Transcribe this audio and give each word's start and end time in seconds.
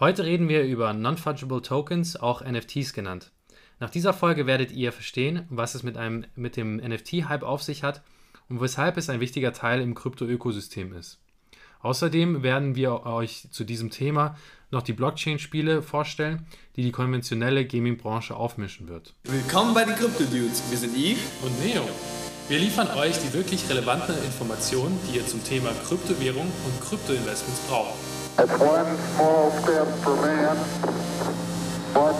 Heute 0.00 0.24
reden 0.24 0.48
wir 0.48 0.64
über 0.64 0.92
Non-Fungible 0.92 1.62
Tokens, 1.62 2.16
auch 2.16 2.44
NFTs 2.44 2.94
genannt. 2.94 3.30
Nach 3.78 3.90
dieser 3.90 4.12
Folge 4.12 4.44
werdet 4.44 4.72
ihr 4.72 4.90
verstehen, 4.90 5.46
was 5.50 5.76
es 5.76 5.84
mit, 5.84 5.96
einem, 5.96 6.26
mit 6.34 6.56
dem 6.56 6.78
NFT-Hype 6.78 7.44
auf 7.44 7.62
sich 7.62 7.84
hat 7.84 8.02
und 8.48 8.60
weshalb 8.60 8.96
es 8.96 9.08
ein 9.08 9.20
wichtiger 9.20 9.52
Teil 9.52 9.80
im 9.80 9.94
Krypto-Ökosystem 9.94 10.92
ist. 10.94 11.20
Außerdem 11.78 12.42
werden 12.42 12.74
wir 12.74 13.06
euch 13.06 13.46
zu 13.52 13.62
diesem 13.62 13.90
Thema 13.90 14.36
noch 14.72 14.82
die 14.82 14.94
Blockchain-Spiele 14.94 15.80
vorstellen, 15.80 16.44
die 16.74 16.82
die 16.82 16.90
konventionelle 16.90 17.64
Gaming-Branche 17.64 18.34
aufmischen 18.34 18.88
wird. 18.88 19.14
Willkommen 19.22 19.74
bei 19.74 19.84
den 19.84 19.94
Crypto-Dudes. 19.94 20.70
Wir 20.70 20.78
sind 20.78 20.96
Yves 20.96 21.22
und 21.44 21.64
Neo. 21.64 21.88
Wir 22.48 22.58
liefern 22.58 22.88
euch 22.98 23.16
die 23.18 23.32
wirklich 23.32 23.70
relevanten 23.70 24.16
Informationen, 24.24 24.98
die 25.06 25.18
ihr 25.18 25.26
zum 25.26 25.44
Thema 25.44 25.70
Kryptowährung 25.86 26.46
und 26.46 26.80
Kryptoinvestments 26.80 27.60
braucht. 27.68 28.23
That's 28.36 28.58
one 28.58 28.96
small 29.14 29.52
step 29.62 29.86
for 30.02 30.16
man, 30.16 30.56
one 31.94 32.16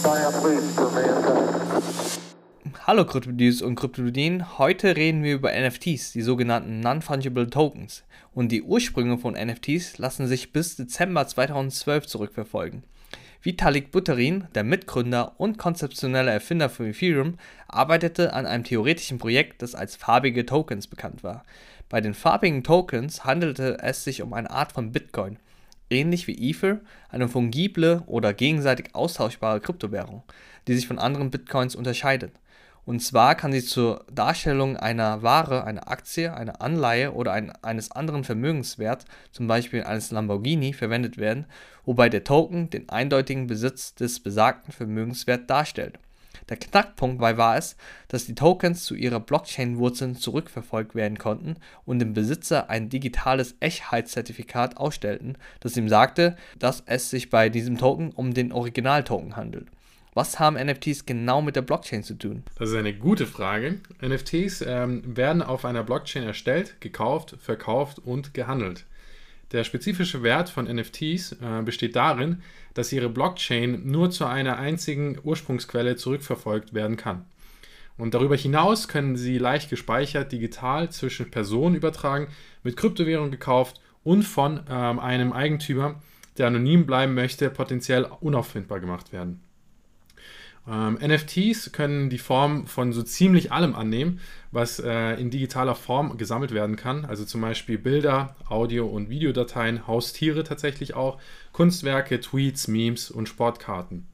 giant 0.00 0.44
leap 0.44 0.62
for 0.76 0.90
mankind. 0.92 2.20
Hallo 2.86 3.04
Kryptodis 3.04 3.60
und 3.60 3.74
Kryptodien, 3.74 4.58
heute 4.58 4.94
reden 4.96 5.24
wir 5.24 5.34
über 5.34 5.50
NFTs, 5.50 6.12
die 6.12 6.22
sogenannten 6.22 6.78
Non-Fungible 6.78 7.50
Tokens. 7.50 8.04
Und 8.32 8.52
die 8.52 8.62
Ursprünge 8.62 9.18
von 9.18 9.34
NFTs 9.34 9.98
lassen 9.98 10.28
sich 10.28 10.52
bis 10.52 10.76
Dezember 10.76 11.26
2012 11.26 12.06
zurückverfolgen. 12.06 12.84
Vitalik 13.42 13.90
Buterin, 13.90 14.46
der 14.54 14.64
Mitgründer 14.64 15.34
und 15.38 15.58
konzeptionelle 15.58 16.30
Erfinder 16.30 16.70
von 16.70 16.86
Ethereum, 16.86 17.38
arbeitete 17.68 18.32
an 18.32 18.46
einem 18.46 18.64
theoretischen 18.64 19.18
Projekt, 19.18 19.62
das 19.62 19.74
als 19.74 19.96
farbige 19.96 20.46
Tokens 20.46 20.86
bekannt 20.86 21.24
war. 21.24 21.42
Bei 21.88 22.00
den 22.00 22.14
farbigen 22.14 22.64
Tokens 22.64 23.24
handelte 23.24 23.78
es 23.82 24.04
sich 24.04 24.22
um 24.22 24.32
eine 24.32 24.50
Art 24.50 24.72
von 24.72 24.92
Bitcoin, 24.92 25.38
ähnlich 25.90 26.26
wie 26.26 26.50
Ether, 26.50 26.80
eine 27.10 27.28
fungible 27.28 28.02
oder 28.06 28.32
gegenseitig 28.32 28.94
austauschbare 28.94 29.60
Kryptowährung, 29.60 30.22
die 30.66 30.74
sich 30.74 30.86
von 30.86 30.98
anderen 30.98 31.30
Bitcoins 31.30 31.76
unterscheidet. 31.76 32.32
Und 32.86 33.00
zwar 33.00 33.34
kann 33.34 33.52
sie 33.52 33.64
zur 33.64 34.04
Darstellung 34.12 34.76
einer 34.76 35.22
Ware, 35.22 35.64
einer 35.64 35.88
Aktie, 35.88 36.34
einer 36.34 36.60
Anleihe 36.60 37.12
oder 37.12 37.32
ein, 37.32 37.50
eines 37.62 37.90
anderen 37.90 38.24
Vermögenswerts, 38.24 39.06
zum 39.32 39.46
Beispiel 39.46 39.84
eines 39.84 40.10
Lamborghini, 40.10 40.74
verwendet 40.74 41.16
werden, 41.16 41.46
wobei 41.86 42.10
der 42.10 42.24
Token 42.24 42.68
den 42.68 42.88
eindeutigen 42.90 43.46
Besitz 43.46 43.94
des 43.94 44.20
besagten 44.20 44.72
Vermögenswerts 44.72 45.46
darstellt. 45.46 45.98
Der 46.48 46.56
Knackpunkt 46.56 47.20
dabei 47.20 47.38
war 47.38 47.56
es, 47.56 47.76
dass 48.08 48.26
die 48.26 48.34
Tokens 48.34 48.84
zu 48.84 48.94
ihrer 48.94 49.20
Blockchain-Wurzeln 49.20 50.16
zurückverfolgt 50.16 50.94
werden 50.94 51.18
konnten 51.18 51.56
und 51.86 51.98
dem 51.98 52.12
Besitzer 52.12 52.68
ein 52.68 52.88
digitales 52.88 53.56
Echtheitszertifikat 53.60 54.76
ausstellten, 54.76 55.38
das 55.60 55.76
ihm 55.76 55.88
sagte, 55.88 56.36
dass 56.58 56.82
es 56.86 57.10
sich 57.10 57.30
bei 57.30 57.48
diesem 57.48 57.78
Token 57.78 58.10
um 58.10 58.34
den 58.34 58.52
Originaltoken 58.52 59.36
handelt. 59.36 59.68
Was 60.12 60.38
haben 60.38 60.56
NFTs 60.56 61.06
genau 61.06 61.42
mit 61.42 61.56
der 61.56 61.62
Blockchain 61.62 62.04
zu 62.04 62.14
tun? 62.14 62.44
Das 62.56 62.70
ist 62.70 62.76
eine 62.76 62.94
gute 62.94 63.26
Frage. 63.26 63.80
NFTs 64.00 64.62
ähm, 64.64 65.02
werden 65.16 65.42
auf 65.42 65.64
einer 65.64 65.82
Blockchain 65.82 66.22
erstellt, 66.22 66.80
gekauft, 66.80 67.36
verkauft 67.40 67.98
und 67.98 68.32
gehandelt. 68.32 68.86
Der 69.54 69.62
spezifische 69.62 70.24
Wert 70.24 70.48
von 70.50 70.64
NFTs 70.64 71.36
äh, 71.40 71.62
besteht 71.64 71.94
darin, 71.94 72.42
dass 72.74 72.92
ihre 72.92 73.08
Blockchain 73.08 73.86
nur 73.88 74.10
zu 74.10 74.24
einer 74.24 74.58
einzigen 74.58 75.16
Ursprungsquelle 75.22 75.94
zurückverfolgt 75.94 76.74
werden 76.74 76.96
kann. 76.96 77.24
Und 77.96 78.14
darüber 78.14 78.34
hinaus 78.34 78.88
können 78.88 79.14
sie 79.14 79.38
leicht 79.38 79.70
gespeichert 79.70 80.32
digital 80.32 80.90
zwischen 80.90 81.30
Personen 81.30 81.76
übertragen, 81.76 82.26
mit 82.64 82.76
Kryptowährung 82.76 83.30
gekauft 83.30 83.80
und 84.02 84.24
von 84.24 84.58
ähm, 84.68 84.98
einem 84.98 85.32
Eigentümer, 85.32 86.02
der 86.36 86.48
anonym 86.48 86.84
bleiben 86.84 87.14
möchte, 87.14 87.48
potenziell 87.48 88.08
unauffindbar 88.18 88.80
gemacht 88.80 89.12
werden. 89.12 89.40
Ähm, 90.66 90.98
NFTs 91.00 91.72
können 91.72 92.08
die 92.08 92.18
Form 92.18 92.66
von 92.66 92.92
so 92.92 93.02
ziemlich 93.02 93.52
allem 93.52 93.74
annehmen, 93.74 94.20
was 94.50 94.78
äh, 94.78 95.14
in 95.14 95.30
digitaler 95.30 95.74
Form 95.74 96.16
gesammelt 96.16 96.52
werden 96.52 96.76
kann. 96.76 97.04
Also 97.04 97.24
zum 97.24 97.42
Beispiel 97.42 97.76
Bilder, 97.76 98.34
Audio- 98.48 98.86
und 98.86 99.10
Videodateien, 99.10 99.86
Haustiere 99.86 100.42
tatsächlich 100.42 100.94
auch, 100.94 101.18
Kunstwerke, 101.52 102.20
Tweets, 102.20 102.68
Memes 102.68 103.10
und 103.10 103.28
Sportkarten. 103.28 104.06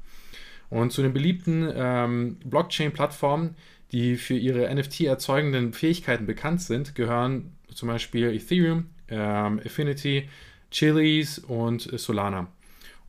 Und 0.71 0.93
zu 0.93 1.03
den 1.03 1.13
beliebten 1.13 1.71
ähm, 1.75 2.37
Blockchain-Plattformen, 2.45 3.55
die 3.93 4.17
für 4.17 4.35
ihre 4.35 4.73
NFT-erzeugenden 4.73 5.73
Fähigkeiten 5.73 6.27
bekannt 6.27 6.63
sind, 6.63 6.95
gehören 6.95 7.53
zum 7.75 7.89
Beispiel 7.89 8.33
Ethereum, 8.33 8.87
ähm, 9.09 9.61
Affinity, 9.65 10.29
Chiliz 10.71 11.39
und 11.39 11.83
Solana, 11.99 12.49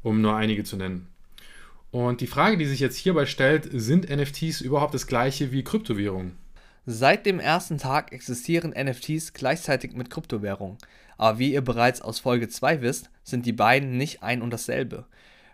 um 0.02 0.22
nur 0.22 0.36
einige 0.36 0.64
zu 0.64 0.76
nennen. 0.76 1.11
Und 1.92 2.22
die 2.22 2.28
Frage, 2.28 2.58
die 2.58 2.66
sich 2.66 2.80
jetzt 2.80 2.96
hierbei 2.96 3.26
stellt, 3.26 3.68
sind 3.72 4.10
NFTs 4.10 4.62
überhaupt 4.62 4.94
das 4.94 5.08
gleiche 5.08 5.52
wie 5.52 5.64
Kryptowährungen? 5.64 6.38
Seit 6.86 7.26
dem 7.26 7.40
ersten 7.40 7.78
Tag 7.78 8.14
existieren 8.14 8.72
NFTs 8.72 9.34
gleichzeitig 9.34 9.94
mit 9.94 10.10
Kryptowährungen. 10.10 10.78
Aber 11.18 11.38
wie 11.38 11.54
ihr 11.54 11.62
bereits 11.62 12.02
aus 12.02 12.20
Folge 12.20 12.48
2 12.48 12.82
wisst, 12.82 13.10
sind 13.24 13.46
die 13.46 13.52
beiden 13.52 13.98
nicht 13.98 14.24
ein 14.24 14.42
und 14.42 14.52
dasselbe. 14.52 15.06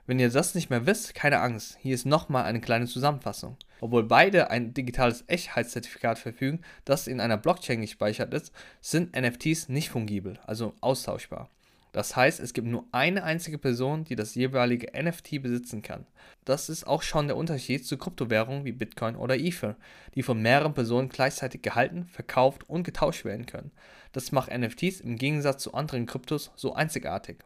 Wenn 0.05 0.19
ihr 0.19 0.29
das 0.29 0.55
nicht 0.55 0.69
mehr 0.69 0.85
wisst, 0.85 1.15
keine 1.15 1.41
Angst, 1.41 1.77
hier 1.81 1.95
ist 1.95 2.05
nochmal 2.05 2.45
eine 2.45 2.61
kleine 2.61 2.85
Zusammenfassung. 2.85 3.57
Obwohl 3.81 4.03
beide 4.03 4.49
ein 4.51 4.73
digitales 4.73 5.25
Echtheitszertifikat 5.27 6.17
verfügen, 6.17 6.61
das 6.85 7.07
in 7.07 7.19
einer 7.19 7.37
Blockchain 7.37 7.81
gespeichert 7.81 8.33
ist, 8.33 8.53
sind 8.79 9.15
NFTs 9.19 9.69
nicht 9.69 9.89
fungibel, 9.89 10.39
also 10.45 10.75
austauschbar. 10.79 11.49
Das 11.97 12.15
heißt, 12.15 12.39
es 12.41 12.53
gibt 12.53 12.67
nur 12.67 12.85
eine 12.91 13.23
einzige 13.23 13.57
Person, 13.57 14.03
die 14.03 14.15
das 14.15 14.35
jeweilige 14.35 14.91
NFT 14.95 15.41
besitzen 15.41 15.81
kann. 15.81 16.05
Das 16.45 16.69
ist 16.69 16.85
auch 16.85 17.01
schon 17.01 17.25
der 17.25 17.35
Unterschied 17.35 17.87
zu 17.87 17.97
Kryptowährungen 17.97 18.65
wie 18.65 18.71
Bitcoin 18.71 19.15
oder 19.15 19.35
Ether, 19.35 19.77
die 20.13 20.21
von 20.21 20.39
mehreren 20.39 20.75
Personen 20.75 21.09
gleichzeitig 21.09 21.63
gehalten, 21.63 22.05
verkauft 22.05 22.69
und 22.69 22.83
getauscht 22.83 23.25
werden 23.25 23.47
können. 23.47 23.71
Das 24.11 24.31
macht 24.31 24.55
NFTs 24.55 25.01
im 25.01 25.15
Gegensatz 25.15 25.63
zu 25.63 25.73
anderen 25.73 26.05
Kryptos 26.05 26.51
so 26.55 26.75
einzigartig. 26.75 27.37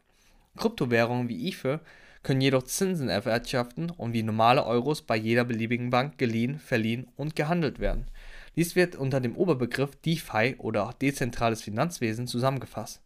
Kryptowährungen 0.58 1.30
wie 1.30 1.48
Ether 1.48 1.80
können 2.22 2.42
jedoch 2.42 2.64
Zinsen 2.64 3.08
erwirtschaften 3.08 3.88
und 3.88 4.12
wie 4.12 4.22
normale 4.22 4.66
Euros 4.66 5.00
bei 5.00 5.16
jeder 5.16 5.46
beliebigen 5.46 5.88
Bank 5.88 6.18
geliehen, 6.18 6.58
verliehen 6.58 7.06
und 7.16 7.36
gehandelt 7.36 7.78
werden. 7.78 8.04
Dies 8.56 8.76
wird 8.76 8.96
unter 8.96 9.22
dem 9.22 9.34
Oberbegriff 9.34 9.96
DeFi 9.96 10.56
oder 10.58 10.94
dezentrales 11.00 11.62
Finanzwesen 11.62 12.26
zusammengefasst. 12.26 13.00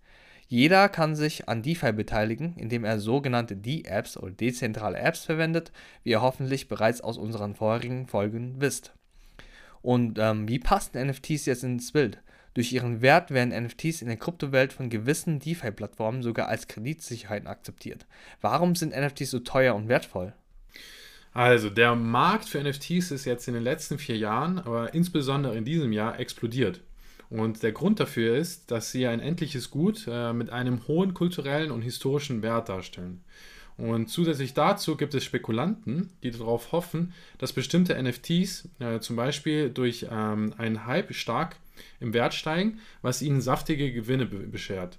Jeder 0.48 0.88
kann 0.88 1.16
sich 1.16 1.48
an 1.48 1.62
DeFi 1.62 1.92
beteiligen, 1.92 2.54
indem 2.56 2.84
er 2.84 3.00
sogenannte 3.00 3.56
D-Apps 3.56 4.16
oder 4.16 4.30
dezentrale 4.30 4.98
Apps 4.98 5.24
verwendet, 5.24 5.72
wie 6.04 6.10
ihr 6.10 6.22
hoffentlich 6.22 6.68
bereits 6.68 7.00
aus 7.00 7.18
unseren 7.18 7.56
vorherigen 7.56 8.06
Folgen 8.06 8.60
wisst. 8.60 8.92
Und 9.82 10.18
ähm, 10.18 10.48
wie 10.48 10.58
passen 10.58 11.04
NFTs 11.04 11.46
jetzt 11.46 11.64
ins 11.64 11.92
Bild? 11.92 12.22
Durch 12.54 12.72
ihren 12.72 13.02
Wert 13.02 13.32
werden 13.32 13.52
NFTs 13.64 14.00
in 14.00 14.08
der 14.08 14.16
Kryptowelt 14.16 14.72
von 14.72 14.88
gewissen 14.88 15.40
DeFi-Plattformen 15.40 16.22
sogar 16.22 16.48
als 16.48 16.68
Kreditsicherheiten 16.68 17.48
akzeptiert. 17.48 18.06
Warum 18.40 18.76
sind 18.76 18.96
NFTs 18.96 19.30
so 19.30 19.40
teuer 19.40 19.74
und 19.74 19.88
wertvoll? 19.88 20.32
Also, 21.34 21.68
der 21.68 21.94
Markt 21.94 22.46
für 22.46 22.62
NFTs 22.62 23.10
ist 23.10 23.26
jetzt 23.26 23.46
in 23.46 23.52
den 23.52 23.62
letzten 23.62 23.98
vier 23.98 24.16
Jahren, 24.16 24.58
aber 24.58 24.94
insbesondere 24.94 25.54
in 25.54 25.66
diesem 25.66 25.92
Jahr 25.92 26.18
explodiert. 26.18 26.80
Und 27.28 27.62
der 27.62 27.72
Grund 27.72 27.98
dafür 28.00 28.36
ist, 28.36 28.70
dass 28.70 28.92
sie 28.92 29.06
ein 29.06 29.20
endliches 29.20 29.70
Gut 29.70 30.06
äh, 30.08 30.32
mit 30.32 30.50
einem 30.50 30.86
hohen 30.86 31.14
kulturellen 31.14 31.70
und 31.70 31.82
historischen 31.82 32.42
Wert 32.42 32.68
darstellen. 32.68 33.22
Und 33.76 34.08
zusätzlich 34.08 34.54
dazu 34.54 34.96
gibt 34.96 35.14
es 35.14 35.24
Spekulanten, 35.24 36.10
die 36.22 36.30
darauf 36.30 36.72
hoffen, 36.72 37.12
dass 37.38 37.52
bestimmte 37.52 38.00
NFTs 38.00 38.68
äh, 38.78 39.00
zum 39.00 39.16
Beispiel 39.16 39.70
durch 39.70 40.06
ähm, 40.10 40.54
einen 40.56 40.86
Hype 40.86 41.14
stark 41.14 41.56
im 42.00 42.14
Wert 42.14 42.32
steigen, 42.32 42.80
was 43.02 43.20
ihnen 43.20 43.42
saftige 43.42 43.92
Gewinne 43.92 44.26
be 44.26 44.38
beschert. 44.38 44.98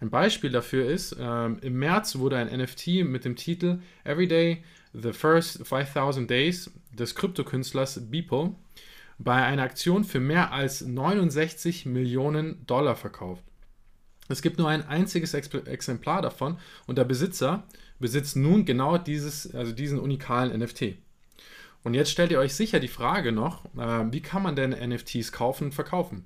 Ein 0.00 0.10
Beispiel 0.10 0.50
dafür 0.50 0.90
ist, 0.90 1.16
ähm, 1.18 1.58
im 1.62 1.78
März 1.78 2.16
wurde 2.16 2.36
ein 2.36 2.48
NFT 2.48 3.04
mit 3.04 3.24
dem 3.24 3.36
Titel 3.36 3.78
Everyday 4.04 4.62
The 4.92 5.12
First 5.12 5.66
5000 5.66 6.28
Days 6.28 6.70
des 6.92 7.14
Kryptokünstlers 7.14 8.10
Beeple 8.10 8.54
bei 9.24 9.42
einer 9.44 9.62
Aktion 9.62 10.04
für 10.04 10.20
mehr 10.20 10.52
als 10.52 10.82
69 10.82 11.86
Millionen 11.86 12.66
Dollar 12.66 12.96
verkauft. 12.96 13.44
Es 14.28 14.42
gibt 14.42 14.58
nur 14.58 14.68
ein 14.68 14.86
einziges 14.86 15.34
Exemplar 15.34 16.22
davon 16.22 16.58
und 16.86 16.96
der 16.96 17.04
Besitzer 17.04 17.64
besitzt 17.98 18.36
nun 18.36 18.64
genau 18.64 18.98
dieses, 18.98 19.54
also 19.54 19.72
diesen 19.72 19.98
unikalen 19.98 20.58
NFT. 20.58 20.96
Und 21.84 21.94
jetzt 21.94 22.10
stellt 22.10 22.30
ihr 22.30 22.38
euch 22.38 22.54
sicher 22.54 22.80
die 22.80 22.88
Frage 22.88 23.32
noch, 23.32 23.64
äh, 23.76 24.12
wie 24.12 24.20
kann 24.20 24.42
man 24.42 24.56
denn 24.56 24.70
NFTs 24.70 25.32
kaufen 25.32 25.64
und 25.64 25.74
verkaufen? 25.74 26.24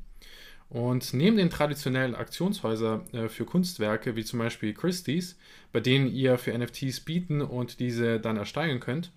Und 0.69 1.15
neben 1.15 1.37
den 1.37 1.51
traditionellen 1.51 2.15
Aktionshäusern 2.15 3.09
äh, 3.13 3.29
für 3.29 3.45
Kunstwerke, 3.45 4.17
wie 4.17 4.25
zum 4.25 4.39
Beispiel 4.39 4.75
Christie's, 4.75 5.39
bei 5.73 5.81
denen 5.81 6.13
ihr 6.13 6.39
für 6.39 6.57
NFTs 6.57 7.01
bieten 7.01 7.41
und 7.41 7.81
diese 7.81 8.21
dann 8.21 8.37
ersteigern 8.37 8.81
könnt, 8.81 9.13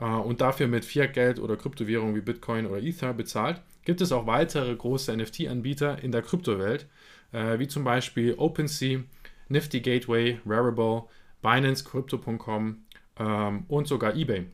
äh, 0.00 0.04
und 0.04 0.40
dafür 0.40 0.66
mit 0.66 0.84
Fiat-Geld 0.84 1.38
oder 1.38 1.56
Kryptowährungen 1.56 2.16
wie 2.16 2.22
Bitcoin 2.22 2.66
oder 2.66 2.82
Ether 2.82 3.12
bezahlt, 3.12 3.60
gibt 3.84 4.00
es 4.00 4.12
auch 4.12 4.26
weitere 4.26 4.74
große 4.74 5.16
NFT-Anbieter 5.16 6.02
in 6.02 6.10
der 6.10 6.22
Kryptowelt, 6.22 6.88
äh, 7.32 7.58
wie 7.58 7.68
zum 7.68 7.84
Beispiel 7.84 8.34
OpenSea, 8.36 9.00
Nifty 9.48 9.80
Gateway, 9.80 10.40
Rarible, 10.46 11.04
Binance, 11.42 11.84
Crypto.com 11.84 12.84
ähm, 13.18 13.64
und 13.68 13.86
sogar 13.86 14.16
eBay. 14.16 14.46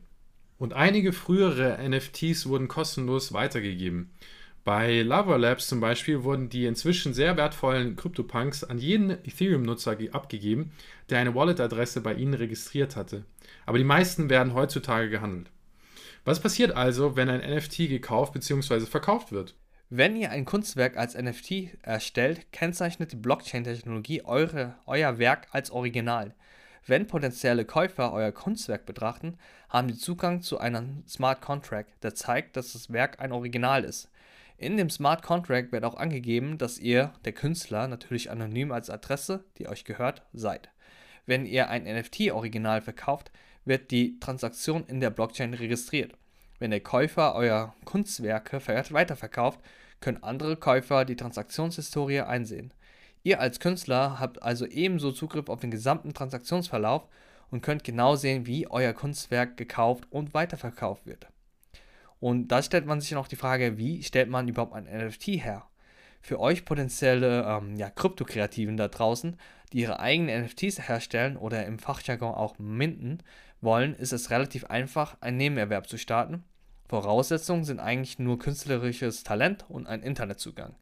Und 0.59 0.73
einige 0.73 1.13
frühere 1.13 1.77
NFTs 1.87 2.47
wurden 2.47 2.67
kostenlos 2.67 3.31
weitergegeben. 3.31 4.11
Bei 4.67 5.01
Lava 5.01 5.37
Labs 5.37 5.69
zum 5.69 5.79
Beispiel 5.79 6.23
wurden 6.23 6.49
die 6.49 6.65
inzwischen 6.65 7.13
sehr 7.13 7.37
wertvollen 7.37 7.95
CryptoPunks 7.95 8.65
an 8.65 8.79
jeden 8.79 9.11
Ethereum-Nutzer 9.11 9.95
abgegeben, 10.11 10.73
der 11.09 11.19
eine 11.19 11.33
Wallet-Adresse 11.33 12.01
bei 12.01 12.15
ihnen 12.15 12.33
registriert 12.33 12.97
hatte. 12.97 13.23
Aber 13.65 13.77
die 13.77 13.85
meisten 13.85 14.29
werden 14.29 14.53
heutzutage 14.53 15.09
gehandelt. 15.09 15.51
Was 16.25 16.41
passiert 16.41 16.75
also, 16.75 17.15
wenn 17.15 17.29
ein 17.29 17.49
NFT 17.49 17.87
gekauft 17.87 18.33
bzw. 18.33 18.81
verkauft 18.81 19.31
wird? 19.31 19.55
Wenn 19.89 20.17
ihr 20.17 20.31
ein 20.31 20.43
Kunstwerk 20.43 20.97
als 20.97 21.15
NFT 21.15 21.77
erstellt, 21.81 22.51
kennzeichnet 22.51 23.13
die 23.13 23.15
Blockchain-Technologie 23.15 24.23
euer 24.25 25.17
Werk 25.17 25.47
als 25.51 25.71
Original. 25.71 26.35
Wenn 26.85 27.07
potenzielle 27.07 27.63
Käufer 27.63 28.11
euer 28.11 28.33
Kunstwerk 28.33 28.85
betrachten, 28.85 29.37
haben 29.69 29.87
sie 29.87 29.97
Zugang 29.97 30.41
zu 30.41 30.57
einem 30.57 31.05
Smart 31.07 31.39
Contract, 31.39 32.03
der 32.03 32.15
zeigt, 32.15 32.57
dass 32.57 32.73
das 32.73 32.91
Werk 32.91 33.21
ein 33.21 33.31
Original 33.31 33.85
ist. 33.85 34.09
In 34.59 34.75
dem 34.75 34.89
Smart 34.89 35.21
Contract 35.21 35.71
wird 35.71 35.83
auch 35.83 35.93
angegeben, 35.93 36.57
dass 36.57 36.79
ihr, 36.79 37.13
der 37.25 37.33
Künstler, 37.33 37.87
natürlich 37.87 38.31
anonym 38.31 38.71
als 38.71 38.89
Adresse, 38.89 39.45
die 39.59 39.67
euch 39.67 39.85
gehört, 39.85 40.23
seid. 40.33 40.71
Wenn 41.27 41.45
ihr 41.45 41.69
ein 41.69 41.83
NFT-Original 41.83 42.81
verkauft, 42.81 43.31
wird 43.65 43.91
die 43.91 44.19
Transaktion 44.19 44.83
in 44.87 44.99
der 44.99 45.11
Blockchain 45.11 45.53
registriert. 45.53 46.13
Wenn 46.57 46.71
der 46.71 46.79
Käufer 46.79 47.35
euer 47.35 47.75
Kunstwerke 47.85 48.59
weiterverkauft, 48.65 49.59
können 49.99 50.23
andere 50.23 50.57
Käufer 50.57 51.05
die 51.05 51.15
Transaktionshistorie 51.15 52.21
einsehen. 52.21 52.73
Ihr 53.21 53.39
als 53.39 53.59
Künstler 53.59 54.19
habt 54.19 54.41
also 54.41 54.65
ebenso 54.65 55.11
Zugriff 55.11 55.49
auf 55.49 55.59
den 55.59 55.69
gesamten 55.69 56.15
Transaktionsverlauf 56.15 57.07
und 57.51 57.61
könnt 57.61 57.83
genau 57.83 58.15
sehen, 58.15 58.47
wie 58.47 58.67
euer 58.67 58.93
Kunstwerk 58.93 59.55
gekauft 59.55 60.05
und 60.09 60.33
weiterverkauft 60.33 61.05
wird. 61.05 61.27
Und 62.19 62.47
da 62.49 62.61
stellt 62.61 62.85
man 62.85 63.01
sich 63.01 63.11
noch 63.11 63.27
die 63.27 63.35
Frage, 63.35 63.77
wie 63.77 64.03
stellt 64.03 64.29
man 64.29 64.47
überhaupt 64.47 64.73
ein 64.73 64.85
NFT 64.85 65.27
her? 65.43 65.67
Für 66.21 66.39
euch 66.39 66.65
potenzielle 66.65 67.43
ähm, 67.43 67.75
ja, 67.75 67.89
Krypto-Kreativen 67.89 68.75
da 68.75 68.87
draußen, 68.87 69.37
die 69.71 69.79
ihre 69.81 69.99
eigenen 69.99 70.43
NFTs 70.43 70.87
herstellen 70.87 71.37
oder 71.37 71.65
im 71.65 71.79
Fachjargon 71.79 72.33
auch 72.33 72.57
minden 72.57 73.21
wollen, 73.61 73.95
ist 73.95 74.13
es 74.13 74.29
relativ 74.29 74.65
einfach, 74.65 75.17
einen 75.21 75.37
Nebenerwerb 75.37 75.87
zu 75.87 75.97
starten. 75.97 76.43
Voraussetzungen 76.87 77.65
sind 77.65 77.79
eigentlich 77.79 78.17
nur 78.17 78.39
künstlerisches 78.39 79.23
Talent 79.23 79.65
und 79.69 79.87
ein 79.87 80.01
Internetzugang. 80.01 80.75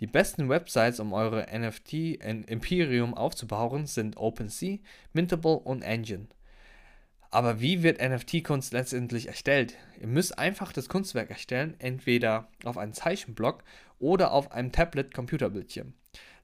Die 0.00 0.06
besten 0.06 0.48
Websites, 0.48 0.98
um 0.98 1.12
eure 1.12 1.46
NFT-Imperium 1.52 3.14
aufzubauen, 3.14 3.86
sind 3.86 4.16
OpenSea, 4.16 4.78
Mintable 5.12 5.58
und 5.58 5.82
Engine. 5.82 6.26
Aber 7.34 7.62
wie 7.62 7.82
wird 7.82 8.02
NFT-Kunst 8.02 8.74
letztendlich 8.74 9.26
erstellt? 9.26 9.78
Ihr 9.98 10.06
müsst 10.06 10.38
einfach 10.38 10.70
das 10.70 10.90
Kunstwerk 10.90 11.30
erstellen, 11.30 11.74
entweder 11.78 12.48
auf 12.62 12.76
einem 12.76 12.92
Zeichenblock 12.92 13.64
oder 13.98 14.32
auf 14.32 14.52
einem 14.52 14.70
Tablet-Computerbildschirm. 14.70 15.94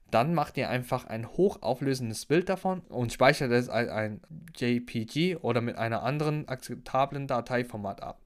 Dann 0.09 0.33
macht 0.33 0.57
ihr 0.57 0.67
einfach 0.67 1.05
ein 1.05 1.27
hochauflösendes 1.27 2.25
Bild 2.25 2.49
davon 2.49 2.79
und 2.89 3.13
speichert 3.13 3.51
es 3.51 3.69
als 3.69 3.89
ein 3.89 4.21
JPG 4.55 5.35
oder 5.35 5.61
mit 5.61 5.77
einer 5.77 6.01
anderen 6.01 6.47
akzeptablen 6.47 7.27
Dateiformat 7.27 8.01
ab. 8.01 8.19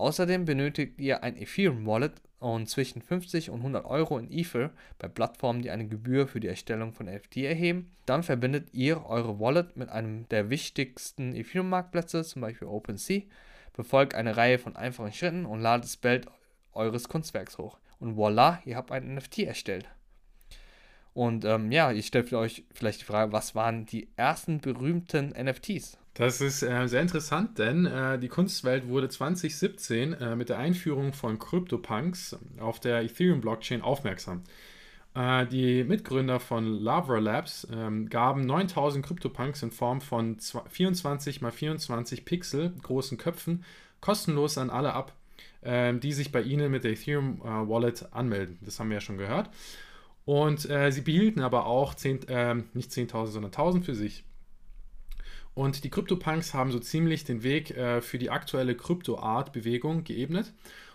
Außerdem 0.00 0.46
benötigt 0.46 0.98
ihr 0.98 1.22
ein 1.22 1.36
Ethereum 1.36 1.84
Wallet 1.84 2.22
und 2.38 2.70
zwischen 2.70 3.02
50 3.02 3.50
und 3.50 3.58
100 3.58 3.84
Euro 3.84 4.16
in 4.16 4.32
Ether 4.32 4.70
bei 4.98 5.08
Plattformen, 5.08 5.60
die 5.60 5.70
eine 5.70 5.86
Gebühr 5.88 6.26
für 6.26 6.40
die 6.40 6.48
Erstellung 6.48 6.94
von 6.94 7.04
NFT 7.04 7.36
erheben. 7.38 7.92
Dann 8.06 8.22
verbindet 8.22 8.72
ihr 8.72 9.04
eure 9.04 9.38
Wallet 9.38 9.76
mit 9.76 9.90
einem 9.90 10.26
der 10.30 10.48
wichtigsten 10.48 11.34
Ethereum-Marktplätze, 11.34 12.24
zum 12.24 12.40
Beispiel 12.40 12.66
OpenSea, 12.66 13.24
befolgt 13.74 14.14
eine 14.14 14.38
Reihe 14.38 14.58
von 14.58 14.74
einfachen 14.74 15.12
Schritten 15.12 15.44
und 15.44 15.60
ladet 15.60 15.84
das 15.84 15.98
Bild 15.98 16.26
eures 16.72 17.10
Kunstwerks 17.10 17.58
hoch. 17.58 17.78
Und 17.98 18.16
voila, 18.16 18.62
ihr 18.64 18.76
habt 18.76 18.92
ein 18.92 19.14
NFT 19.14 19.40
erstellt. 19.40 19.86
Und 21.12 21.44
ähm, 21.44 21.72
ja, 21.72 21.92
ich 21.92 22.06
stelle 22.06 22.38
euch 22.38 22.64
vielleicht 22.72 23.00
die 23.00 23.04
Frage, 23.04 23.32
was 23.32 23.54
waren 23.54 23.86
die 23.86 24.08
ersten 24.16 24.60
berühmten 24.60 25.30
NFTs? 25.30 25.98
Das 26.14 26.40
ist 26.40 26.62
äh, 26.62 26.86
sehr 26.86 27.02
interessant, 27.02 27.58
denn 27.58 27.86
äh, 27.86 28.18
die 28.18 28.28
Kunstwelt 28.28 28.88
wurde 28.88 29.08
2017 29.08 30.12
äh, 30.12 30.36
mit 30.36 30.48
der 30.48 30.58
Einführung 30.58 31.12
von 31.12 31.38
CryptoPunks 31.38 32.36
auf 32.58 32.80
der 32.80 33.02
Ethereum-Blockchain 33.02 33.82
aufmerksam. 33.82 34.42
Äh, 35.14 35.46
die 35.46 35.84
Mitgründer 35.84 36.38
von 36.38 36.64
Lavra 36.64 37.18
Labs 37.18 37.66
ähm, 37.72 38.08
gaben 38.08 38.46
9000 38.46 39.04
CryptoPunks 39.04 39.62
in 39.62 39.70
Form 39.70 40.00
von 40.00 40.38
24 40.38 41.42
x 41.42 41.54
24 41.54 42.24
Pixel 42.24 42.72
großen 42.82 43.18
Köpfen 43.18 43.64
kostenlos 44.00 44.58
an 44.58 44.70
alle 44.70 44.94
ab, 44.94 45.14
ähm, 45.62 46.00
die 46.00 46.12
sich 46.12 46.32
bei 46.32 46.42
ihnen 46.42 46.70
mit 46.70 46.84
der 46.84 46.92
Ethereum 46.92 47.40
äh, 47.44 47.92
anmelden. 48.12 48.58
Das 48.62 48.78
haben 48.78 48.90
wir 48.90 48.96
ja 48.96 49.00
schon 49.00 49.18
gehört. 49.18 49.50
Und 50.30 50.70
äh, 50.70 50.92
sie 50.92 51.00
behielten 51.00 51.40
aber 51.40 51.66
auch 51.66 51.92
10, 51.92 52.20
nicht 52.72 52.92
10.000, 52.92 53.26
sondern 53.26 53.50
1000 53.50 53.84
für 53.84 53.96
sich. 53.96 54.22
Und 55.54 55.82
die 55.82 55.90
CryptoPunks 55.90 56.54
haben 56.54 56.70
so 56.70 56.78
ziemlich 56.78 57.24
den 57.24 57.42
Weg 57.42 57.72
äh, 57.72 58.00
für 58.00 58.16
die 58.16 58.30
aktuelle 58.30 58.76
Krypto-Art-Bewegung 58.76 60.04
geebnet 60.04 60.52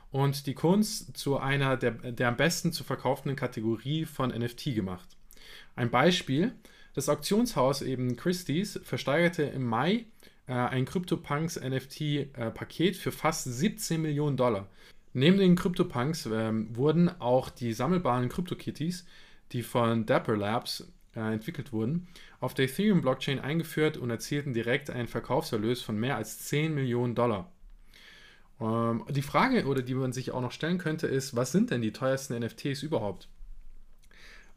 und 0.10 0.48
die 0.48 0.54
Kunst 0.54 1.18
zu 1.18 1.38
einer 1.38 1.76
der, 1.76 1.92
der 1.92 2.30
am 2.30 2.38
besten 2.38 2.72
zu 2.72 2.86
verkaufenden 2.86 3.36
Kategorie 3.36 4.06
von 4.06 4.30
NFT 4.30 4.74
gemacht. 4.74 5.18
Ein 5.76 5.92
Beispiel: 5.92 6.54
Das 6.94 7.10
Auktionshaus 7.10 7.82
eben 7.82 8.16
Christie's 8.16 8.80
versteigerte 8.86 9.44
im 9.44 9.66
Mai 9.66 10.06
äh, 10.48 10.54
ein 10.54 10.86
CryptoPunks 10.86 11.60
NFT-Paket 11.60 12.96
äh, 12.96 12.98
für 12.98 13.12
fast 13.12 13.44
17 13.44 14.02
Millionen 14.02 14.38
Dollar. 14.38 14.70
Neben 15.12 15.38
den 15.38 15.58
CryptoPunks 15.58 16.26
äh, 16.28 16.52
wurden 16.74 17.10
auch 17.20 17.50
die 17.50 17.74
sammelbaren 17.74 18.30
CryptoKitties, 18.30 19.06
die 19.52 19.64
von 19.64 20.06
Dapper 20.06 20.36
Labs 20.36 20.92
äh, 21.16 21.34
entwickelt 21.34 21.72
wurden, 21.72 22.08
auf 22.40 22.54
der 22.54 22.66
Ethereum-Blockchain 22.66 23.40
eingeführt 23.40 23.98
und 23.98 24.10
erzielten 24.10 24.54
direkt 24.54 24.90
einen 24.90 25.08
Verkaufserlös 25.08 25.82
von 25.82 26.00
mehr 26.00 26.18
als 26.18 26.40
10 26.40 26.74
Millionen 26.74 27.16
Dollar. 27.16 27.52
Ähm, 28.60 29.06
die 29.10 29.22
Frage, 29.22 29.66
oder 29.66 29.82
die 29.82 29.94
man 29.94 30.14
sich 30.14 30.32
auch 30.32 30.42
noch 30.42 30.52
stellen 30.52 30.78
könnte, 30.78 31.08
ist, 31.08 31.36
was 31.36 31.52
sind 31.52 31.72
denn 31.72 31.82
die 31.82 31.94
teuersten 31.94 32.38
NFTs 32.40 32.84
überhaupt? 32.84 33.28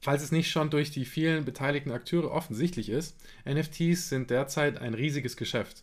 Falls 0.00 0.22
es 0.22 0.32
nicht 0.32 0.50
schon 0.50 0.70
durch 0.70 0.90
die 0.90 1.04
vielen 1.04 1.44
beteiligten 1.44 1.90
Akteure 1.90 2.30
offensichtlich 2.30 2.88
ist, 2.88 3.16
NFTs 3.44 4.08
sind 4.08 4.30
derzeit 4.30 4.78
ein 4.78 4.94
riesiges 4.94 5.36
Geschäft. 5.36 5.82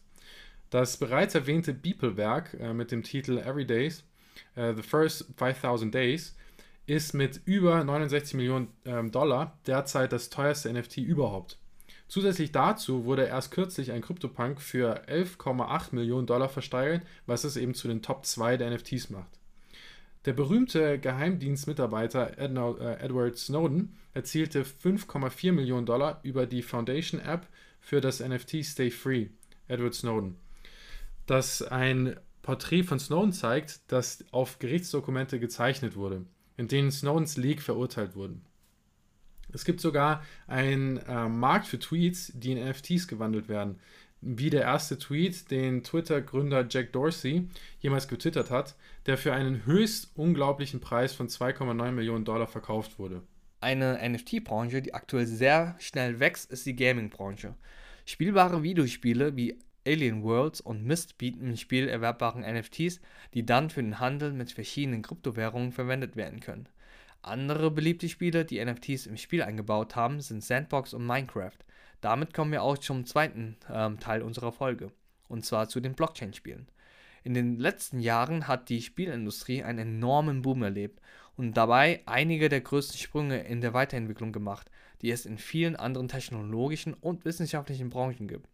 Das 0.69 0.97
bereits 0.97 1.35
erwähnte 1.35 1.73
Beeple-Werk 1.73 2.55
äh, 2.59 2.73
mit 2.73 2.91
dem 2.91 3.03
Titel 3.03 3.37
Every 3.37 3.65
Days, 3.65 4.03
uh, 4.57 4.73
The 4.73 4.81
First 4.81 5.25
5000 5.37 5.93
Days, 5.93 6.35
ist 6.87 7.13
mit 7.13 7.41
über 7.45 7.83
69 7.83 8.35
Millionen 8.35 8.67
ähm, 8.85 9.11
Dollar 9.11 9.57
derzeit 9.65 10.11
das 10.11 10.29
teuerste 10.29 10.71
NFT 10.71 10.97
überhaupt. 10.97 11.57
Zusätzlich 12.07 12.51
dazu 12.51 13.05
wurde 13.05 13.25
erst 13.25 13.51
kürzlich 13.51 13.91
ein 13.91 14.01
CryptoPunk 14.01 14.61
für 14.61 15.07
11,8 15.07 15.95
Millionen 15.95 16.27
Dollar 16.27 16.49
versteigert, 16.49 17.01
was 17.25 17.43
es 17.43 17.57
eben 17.57 17.73
zu 17.73 17.87
den 17.87 18.03
Top 18.03 18.25
2 18.25 18.57
der 18.57 18.69
NFTs 18.69 19.09
macht. 19.09 19.29
Der 20.25 20.33
berühmte 20.33 20.99
Geheimdienstmitarbeiter 20.99 22.37
äh, 22.37 23.03
Edward 23.03 23.37
Snowden 23.37 23.97
erzielte 24.13 24.63
5,4 24.63 25.51
Millionen 25.51 25.85
Dollar 25.85 26.19
über 26.23 26.45
die 26.45 26.61
Foundation 26.61 27.19
App 27.19 27.47
für 27.79 28.01
das 28.01 28.19
NFT 28.19 28.63
Stay 28.63 28.91
Free, 28.91 29.27
Edward 29.67 29.93
Snowden. 29.95 30.37
Das 31.25 31.63
ein 31.63 32.15
Porträt 32.43 32.83
von 32.83 32.99
Snowden 32.99 33.33
zeigt, 33.33 33.81
das 33.91 34.23
auf 34.31 34.59
Gerichtsdokumente 34.59 35.39
gezeichnet 35.39 35.95
wurde 35.95 36.25
in 36.57 36.67
denen 36.67 36.91
Snowdens 36.91 37.37
Leak 37.37 37.61
verurteilt 37.61 38.15
wurden. 38.15 38.41
Es 39.53 39.63
gibt 39.63 39.79
sogar 39.79 40.23
einen 40.47 40.97
äh, 40.97 41.29
Markt 41.29 41.67
für 41.67 41.79
Tweets, 41.79 42.31
die 42.35 42.51
in 42.51 42.69
NFTs 42.69 43.07
gewandelt 43.07 43.47
werden, 43.47 43.79
wie 44.21 44.49
der 44.49 44.63
erste 44.63 44.97
Tweet, 44.97 45.51
den 45.51 45.83
Twitter-Gründer 45.83 46.65
Jack 46.69 46.91
Dorsey 46.93 47.47
jemals 47.79 48.07
getwittert 48.07 48.49
hat, 48.49 48.75
der 49.05 49.17
für 49.17 49.33
einen 49.33 49.65
höchst 49.65 50.11
unglaublichen 50.15 50.79
Preis 50.79 51.13
von 51.13 51.27
2,9 51.27 51.91
Millionen 51.91 52.25
Dollar 52.25 52.47
verkauft 52.47 52.97
wurde. 52.97 53.21
Eine 53.61 53.99
NFT-Branche, 54.09 54.81
die 54.81 54.93
aktuell 54.93 55.25
sehr 55.25 55.75
schnell 55.79 56.19
wächst, 56.19 56.51
ist 56.51 56.65
die 56.65 56.75
Gaming-Branche. 56.75 57.55
Spielbare 58.05 58.61
Videospiele 58.61 59.35
wie 59.35 59.59
Alien 59.85 60.23
Worlds 60.23 60.61
und 60.61 60.83
Myst 60.83 61.17
bieten 61.17 61.47
im 61.47 61.57
Spiel 61.57 61.87
erwerbbaren 61.87 62.41
NFTs, 62.41 62.99
die 63.33 63.45
dann 63.45 63.69
für 63.69 63.83
den 63.83 63.99
Handel 63.99 64.33
mit 64.33 64.51
verschiedenen 64.51 65.01
Kryptowährungen 65.01 65.71
verwendet 65.71 66.15
werden 66.15 66.39
können. 66.39 66.67
Andere 67.21 67.71
beliebte 67.71 68.09
Spiele, 68.09 68.45
die 68.45 68.63
NFTs 68.63 69.07
im 69.07 69.17
Spiel 69.17 69.41
eingebaut 69.41 69.95
haben, 69.95 70.21
sind 70.21 70.43
Sandbox 70.43 70.93
und 70.93 71.05
Minecraft. 71.05 71.57
Damit 72.01 72.33
kommen 72.33 72.51
wir 72.51 72.61
auch 72.61 72.77
zum 72.77 73.05
zweiten 73.05 73.57
ähm, 73.71 73.99
Teil 73.99 74.21
unserer 74.21 74.51
Folge, 74.51 74.91
und 75.27 75.45
zwar 75.45 75.67
zu 75.67 75.79
den 75.79 75.95
Blockchain-Spielen. 75.95 76.67
In 77.23 77.33
den 77.33 77.57
letzten 77.57 77.99
Jahren 77.99 78.47
hat 78.47 78.69
die 78.69 78.83
Spielindustrie 78.83 79.63
einen 79.63 79.79
enormen 79.79 80.43
Boom 80.43 80.61
erlebt 80.61 81.01
und 81.35 81.57
dabei 81.57 82.03
einige 82.05 82.49
der 82.49 82.61
größten 82.61 82.99
Sprünge 82.99 83.39
in 83.43 83.61
der 83.61 83.73
Weiterentwicklung 83.73 84.31
gemacht, 84.31 84.69
die 85.01 85.09
es 85.09 85.25
in 85.25 85.39
vielen 85.39 85.75
anderen 85.75 86.07
technologischen 86.07 86.93
und 86.93 87.25
wissenschaftlichen 87.25 87.89
Branchen 87.89 88.27
gibt. 88.27 88.47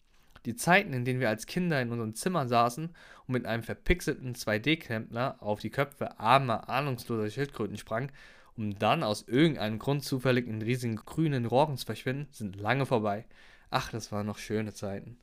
Die 0.45 0.55
Zeiten, 0.55 0.93
in 0.93 1.05
denen 1.05 1.19
wir 1.19 1.29
als 1.29 1.45
Kinder 1.45 1.81
in 1.81 1.91
unseren 1.91 2.15
Zimmern 2.15 2.47
saßen 2.47 2.85
und 2.85 3.33
mit 3.33 3.45
einem 3.45 3.63
verpixelten 3.63 4.33
2D-Klempner 4.33 5.41
auf 5.41 5.59
die 5.59 5.69
Köpfe 5.69 6.19
armer, 6.19 6.67
ahnungsloser 6.67 7.29
Schildkröten 7.29 7.77
sprangen, 7.77 8.11
um 8.57 8.77
dann 8.77 9.03
aus 9.03 9.27
irgendeinem 9.27 9.79
Grund 9.79 10.03
zufällig 10.03 10.47
in 10.47 10.61
riesigen 10.61 10.95
grünen 10.95 11.45
Rohren 11.45 11.77
zu 11.77 11.85
verschwinden, 11.85 12.27
sind 12.31 12.55
lange 12.55 12.85
vorbei. 12.85 13.25
Ach, 13.69 13.91
das 13.91 14.11
waren 14.11 14.25
noch 14.25 14.39
schöne 14.39 14.73
Zeiten. 14.73 15.17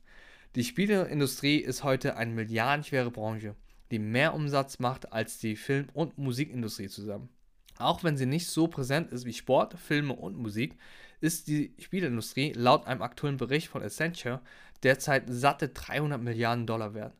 Die 0.55 0.63
Spieleindustrie 0.63 1.57
ist 1.57 1.83
heute 1.83 2.15
eine 2.15 2.33
milliardenschwere 2.33 3.11
Branche, 3.11 3.55
die 3.91 3.99
mehr 3.99 4.33
Umsatz 4.33 4.79
macht 4.79 5.11
als 5.13 5.37
die 5.37 5.55
Film- 5.55 5.89
und 5.93 6.17
Musikindustrie 6.17 6.87
zusammen. 6.87 7.29
Auch 7.77 8.03
wenn 8.03 8.17
sie 8.17 8.25
nicht 8.25 8.47
so 8.47 8.67
präsent 8.67 9.11
ist 9.11 9.25
wie 9.25 9.33
Sport, 9.33 9.75
Filme 9.79 10.13
und 10.13 10.37
Musik, 10.37 10.75
ist 11.21 11.47
die 11.47 11.73
Spieleindustrie 11.79 12.53
laut 12.53 12.87
einem 12.87 13.01
aktuellen 13.01 13.37
Bericht 13.37 13.67
von 13.67 13.83
Accenture 13.83 14.41
derzeit 14.83 15.23
satte 15.27 15.69
300 15.69 16.21
Milliarden 16.21 16.65
Dollar 16.65 16.93
wert. 16.93 17.15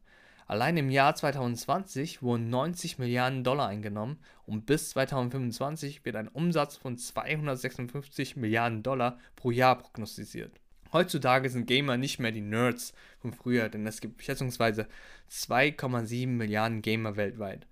Allein 0.47 0.77
im 0.77 0.89
Jahr 0.89 1.13
2020 1.13 2.23
wurden 2.23 2.49
90 2.49 2.97
Milliarden 2.97 3.43
Dollar 3.43 3.67
eingenommen 3.67 4.17
und 4.47 4.65
bis 4.65 4.89
2025 4.91 6.03
wird 6.05 6.15
ein 6.15 6.27
Umsatz 6.27 6.75
von 6.75 6.97
256 6.97 8.35
Milliarden 8.35 8.81
Dollar 8.81 9.19
pro 9.35 9.51
Jahr 9.51 9.77
prognostiziert. 9.77 10.59
Heutzutage 10.91 11.51
sind 11.51 11.67
Gamer 11.67 11.97
nicht 11.97 12.17
mehr 12.17 12.31
die 12.31 12.41
Nerds 12.41 12.93
von 13.19 13.31
früher, 13.31 13.69
denn 13.69 13.85
es 13.85 14.01
gibt 14.01 14.23
schätzungsweise 14.23 14.87
2,7 15.29 16.25
Milliarden 16.25 16.81
Gamer 16.81 17.15
weltweit. 17.15 17.67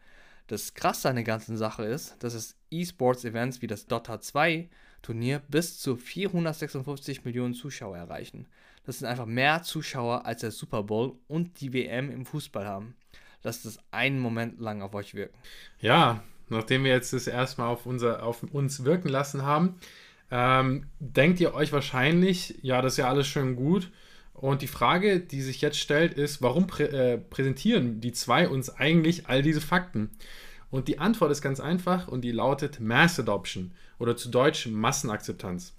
Das 0.46 0.75
Krasse 0.75 1.10
an 1.10 1.15
der 1.15 1.25
ganzen 1.25 1.57
Sache 1.57 1.84
ist, 1.84 2.15
dass 2.24 2.36
es 2.36 2.55
E-Sports-Events 2.69 3.63
wie 3.63 3.67
das 3.67 3.88
Dota 3.88 4.22
2 4.22 4.69
Turnier 5.01 5.42
bis 5.48 5.80
zu 5.80 5.96
456 5.96 7.25
Millionen 7.25 7.54
Zuschauer 7.54 7.98
erreichen. 7.98 8.48
Das 8.86 9.00
sind 9.00 9.08
einfach 9.08 9.25
mehr 9.25 9.63
Zuschauer 9.63 10.25
als 10.25 10.42
der 10.42 10.51
Super 10.51 10.84
Bowl 10.84 11.16
und 11.27 11.60
die 11.62 11.74
WM 11.74 12.10
im 12.10 12.25
Fußball 12.25 12.66
haben. 12.66 12.96
Lasst 13.44 13.66
es 13.66 13.80
einen 13.92 14.20
Moment 14.20 14.60
lang 14.60 14.82
auf 14.82 14.94
euch 14.94 15.13
wirken. 15.13 15.38
Ja, 15.80 16.24
nachdem 16.50 16.84
wir 16.84 16.92
jetzt 16.92 17.13
das 17.13 17.27
erstmal 17.27 17.68
auf, 17.68 17.86
unser, 17.86 18.24
auf 18.24 18.44
uns 18.44 18.84
wirken 18.84 19.10
lassen 19.10 19.44
haben, 19.44 19.75
ähm, 20.32 20.88
denkt 21.00 21.39
ihr 21.39 21.54
euch 21.54 21.72
wahrscheinlich, 21.72 22.58
ja, 22.62 22.82
das 22.82 22.94
ist 22.94 22.98
ja 22.98 23.10
alles 23.10 23.27
schön 23.27 23.56
gut. 23.56 23.92
Und 24.34 24.62
die 24.62 24.68
Frage, 24.68 25.20
die 25.20 25.42
sich 25.42 25.62
jetzt 25.62 25.80
stellt, 25.80 26.13
ist, 26.13 26.42
warum 26.42 26.68
prä 26.68 26.84
äh, 26.84 27.18
präsentieren 27.18 28.01
die 28.01 28.12
zwei 28.12 28.48
uns 28.48 28.70
eigentlich 28.70 29.27
all 29.27 29.42
diese 29.42 29.62
Fakten? 29.62 30.12
Und 30.69 30.88
die 30.88 31.00
Antwort 31.00 31.31
ist 31.31 31.41
ganz 31.41 31.59
einfach 31.59 32.07
und 32.07 32.21
die 32.21 32.31
lautet 32.31 32.79
Mass 32.79 33.19
Adoption 33.19 33.71
oder 34.00 34.17
zu 34.17 34.29
Deutsch 34.29 34.67
Massenakzeptanz. 34.67 35.74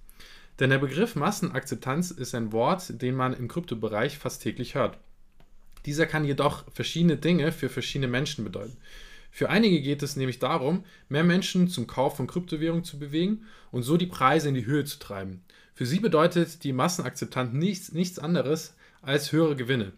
Denn 0.59 0.71
der 0.71 0.79
Begriff 0.79 1.15
Massenakzeptanz 1.15 2.11
ist 2.11 2.35
ein 2.35 2.53
Wort, 2.53 3.01
den 3.01 3.15
man 3.15 3.35
im 3.35 3.49
Kryptobereich 3.49 4.19
fast 4.19 4.43
täglich 4.43 4.75
hört. 4.75 4.99
Dieser 5.87 6.07
kann 6.07 6.25
jedoch 6.25 6.65
verschiedene 6.73 7.17
Dinge 7.17 7.53
für 7.53 7.69
verschiedene 7.69 8.09
Menschen 8.09 8.45
bedeuten. 8.45 8.77
Für 9.31 9.51
einige 9.51 9.81
geht 9.81 10.03
es 10.03 10.17
nämlich 10.17 10.39
darum, 10.39 10.85
mehr 11.09 11.23
Menschen 11.23 11.69
zum 11.69 11.87
Kauf 11.87 12.17
von 12.17 12.27
Kryptowährungen 12.27 12.83
zu 12.83 12.99
bewegen 12.99 13.45
und 13.71 13.83
so 13.83 13.97
die 13.97 14.07
Preise 14.07 14.49
in 14.49 14.55
die 14.55 14.67
Höhe 14.67 14.85
zu 14.85 14.99
treiben. 14.99 15.43
Für 15.75 15.87
sie 15.87 16.01
bedeutet 16.01 16.65
die 16.65 16.73
Massenakzeptanz 16.73 17.53
nichts, 17.53 17.93
nichts 17.93 18.19
anderes 18.19 18.75
als 19.01 19.31
höhere 19.31 19.55
Gewinne. 19.55 19.93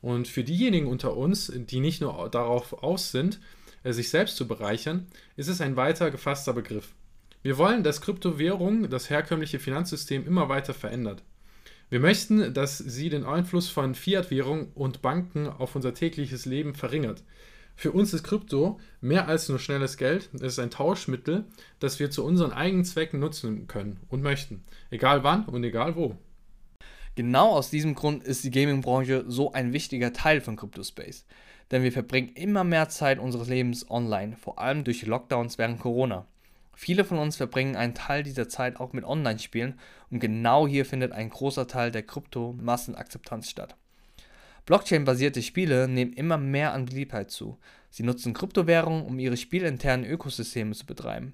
Und 0.00 0.28
für 0.28 0.44
diejenigen 0.44 0.86
unter 0.86 1.16
uns, 1.16 1.52
die 1.54 1.80
nicht 1.80 2.00
nur 2.00 2.30
darauf 2.30 2.82
aus 2.82 3.10
sind, 3.10 3.40
sich 3.84 4.10
selbst 4.10 4.36
zu 4.36 4.46
bereichern, 4.46 5.06
ist 5.36 5.48
es 5.48 5.60
ein 5.60 5.76
weiter 5.76 6.10
gefasster 6.10 6.52
Begriff. 6.52 6.94
Wir 7.42 7.58
wollen, 7.58 7.82
dass 7.82 8.00
Kryptowährung 8.00 8.90
das 8.90 9.10
herkömmliche 9.10 9.58
Finanzsystem 9.58 10.26
immer 10.26 10.48
weiter 10.48 10.74
verändert. 10.74 11.22
Wir 11.90 12.00
möchten, 12.00 12.52
dass 12.52 12.78
sie 12.78 13.08
den 13.08 13.24
Einfluss 13.24 13.70
von 13.70 13.94
Fiat-Währung 13.94 14.72
und 14.74 15.00
Banken 15.00 15.46
auf 15.46 15.74
unser 15.74 15.94
tägliches 15.94 16.44
Leben 16.44 16.74
verringert. 16.74 17.22
Für 17.76 17.92
uns 17.92 18.12
ist 18.12 18.24
Krypto 18.24 18.80
mehr 19.00 19.28
als 19.28 19.48
nur 19.48 19.60
schnelles 19.60 19.96
Geld. 19.96 20.28
Es 20.34 20.54
ist 20.54 20.58
ein 20.58 20.70
Tauschmittel, 20.70 21.44
das 21.78 22.00
wir 22.00 22.10
zu 22.10 22.24
unseren 22.24 22.52
eigenen 22.52 22.84
Zwecken 22.84 23.20
nutzen 23.20 23.68
können 23.68 24.00
und 24.08 24.20
möchten. 24.20 24.64
Egal 24.90 25.22
wann 25.22 25.44
und 25.44 25.62
egal 25.62 25.94
wo. 25.94 26.16
Genau 27.14 27.50
aus 27.50 27.70
diesem 27.70 27.94
Grund 27.94 28.24
ist 28.24 28.44
die 28.44 28.50
Gaming-Branche 28.50 29.24
so 29.28 29.52
ein 29.52 29.72
wichtiger 29.72 30.12
Teil 30.12 30.40
von 30.40 30.56
CryptoSpace. 30.56 31.24
Denn 31.70 31.82
wir 31.82 31.92
verbringen 31.92 32.30
immer 32.34 32.64
mehr 32.64 32.88
Zeit 32.88 33.18
unseres 33.18 33.48
Lebens 33.48 33.90
online, 33.90 34.36
vor 34.36 34.58
allem 34.58 34.84
durch 34.84 35.04
Lockdowns 35.04 35.58
während 35.58 35.80
Corona. 35.80 36.26
Viele 36.74 37.04
von 37.04 37.18
uns 37.18 37.36
verbringen 37.36 37.74
einen 37.74 37.94
Teil 37.94 38.22
dieser 38.22 38.48
Zeit 38.48 38.78
auch 38.78 38.92
mit 38.92 39.04
Online-Spielen 39.04 39.78
und 40.10 40.20
genau 40.20 40.68
hier 40.68 40.84
findet 40.84 41.12
ein 41.12 41.28
großer 41.28 41.66
Teil 41.66 41.90
der 41.90 42.04
Krypto-Massenakzeptanz 42.04 43.50
statt. 43.50 43.76
Blockchain-basierte 44.64 45.42
Spiele 45.42 45.88
nehmen 45.88 46.12
immer 46.12 46.38
mehr 46.38 46.72
an 46.72 46.84
Beliebtheit 46.84 47.30
zu. 47.30 47.58
Sie 47.90 48.02
nutzen 48.02 48.34
Kryptowährungen, 48.34 49.04
um 49.04 49.18
ihre 49.18 49.36
spielinternen 49.36 50.08
Ökosysteme 50.08 50.74
zu 50.74 50.86
betreiben. 50.86 51.32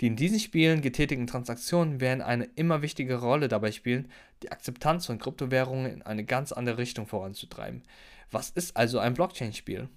Die 0.00 0.06
in 0.06 0.16
diesen 0.16 0.40
Spielen 0.40 0.80
getätigten 0.80 1.26
Transaktionen 1.26 2.00
werden 2.00 2.22
eine 2.22 2.44
immer 2.56 2.80
wichtigere 2.80 3.20
Rolle 3.20 3.48
dabei 3.48 3.70
spielen, 3.70 4.10
die 4.42 4.50
Akzeptanz 4.50 5.06
von 5.06 5.18
Kryptowährungen 5.18 5.92
in 5.92 6.02
eine 6.02 6.24
ganz 6.24 6.52
andere 6.52 6.78
Richtung 6.78 7.06
voranzutreiben. 7.06 7.82
Was 8.30 8.48
ist 8.50 8.76
also 8.76 8.98
ein 8.98 9.14
Blockchain-Spiel? 9.14 9.88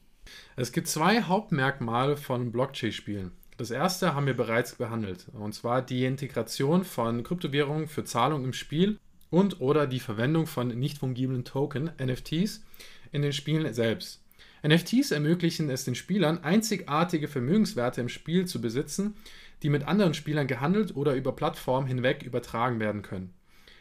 Es 0.56 0.72
gibt 0.72 0.88
zwei 0.88 1.22
Hauptmerkmale 1.22 2.18
von 2.18 2.52
Blockchain-Spielen. 2.52 3.32
Das 3.58 3.72
erste 3.72 4.16
haben 4.16 4.26
wir 4.26 4.36
bereits 4.36 4.76
behandelt, 4.76 5.28
und 5.32 5.54
zwar 5.54 5.82
die 5.82 6.06
Integration 6.06 6.84
von 6.84 7.24
Kryptowährungen 7.24 7.88
für 7.88 8.04
Zahlung 8.04 8.44
im 8.44 8.54
Spiel 8.54 9.00
und 9.30 9.62
oder 9.62 9.88
die 9.88 10.00
Verwendung 10.00 10.48
von 10.48 10.68
nicht 10.68 10.98
fungiblen 10.98 11.46
Token, 11.46 11.92
NFTs, 12.04 12.64
in 13.12 13.22
den 13.22 13.32
Spielen 13.32 13.72
selbst. 13.74 14.23
NFTs 14.66 15.12
ermöglichen 15.12 15.70
es 15.70 15.84
den 15.84 15.96
Spielern, 15.96 16.44
einzigartige 16.44 17.28
Vermögenswerte 17.28 18.00
im 18.00 18.08
Spiel 18.08 18.46
zu 18.46 18.62
besitzen, 18.62 19.16
die 19.62 19.70
mit 19.70 19.88
anderen 19.88 20.14
Spielern 20.14 20.48
gehandelt 20.48 20.96
oder 20.96 21.16
über 21.16 21.36
Plattformen 21.36 21.88
hinweg 21.88 22.24
übertragen 22.24 22.80
werden 22.80 23.02
können. 23.02 23.34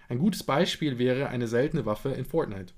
Ein 0.08 0.18
gutes 0.18 0.42
Beispiel 0.42 0.98
wäre 0.98 1.28
eine 1.28 1.46
seltene 1.46 1.86
Waffe 1.86 2.10
in 2.10 2.24
Fortnite. 2.24 2.74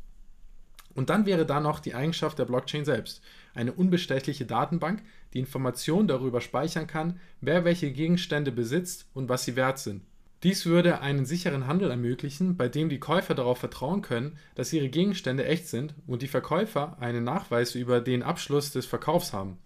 Und 0.94 1.10
dann 1.10 1.26
wäre 1.26 1.44
da 1.46 1.60
noch 1.60 1.80
die 1.80 1.94
Eigenschaft 1.94 2.38
der 2.38 2.44
Blockchain 2.44 2.84
selbst. 2.84 3.22
Eine 3.54 3.72
unbestechliche 3.72 4.46
Datenbank, 4.46 5.02
die 5.32 5.40
Informationen 5.40 6.06
darüber 6.06 6.40
speichern 6.40 6.86
kann, 6.86 7.18
wer 7.40 7.64
welche 7.64 7.90
Gegenstände 7.90 8.52
besitzt 8.52 9.08
und 9.12 9.28
was 9.28 9.44
sie 9.44 9.56
wert 9.56 9.78
sind. 9.78 10.02
Dies 10.44 10.66
würde 10.66 11.00
einen 11.00 11.24
sicheren 11.24 11.66
Handel 11.66 11.90
ermöglichen, 11.90 12.58
bei 12.58 12.68
dem 12.68 12.90
die 12.90 13.00
Käufer 13.00 13.34
darauf 13.34 13.56
vertrauen 13.56 14.02
können, 14.02 14.36
dass 14.54 14.74
ihre 14.74 14.90
Gegenstände 14.90 15.46
echt 15.46 15.68
sind 15.68 15.94
und 16.06 16.20
die 16.20 16.28
Verkäufer 16.28 16.98
einen 17.00 17.24
Nachweis 17.24 17.74
über 17.74 18.02
den 18.02 18.22
Abschluss 18.22 18.70
des 18.70 18.84
Verkaufs 18.84 19.32
haben. 19.32 19.56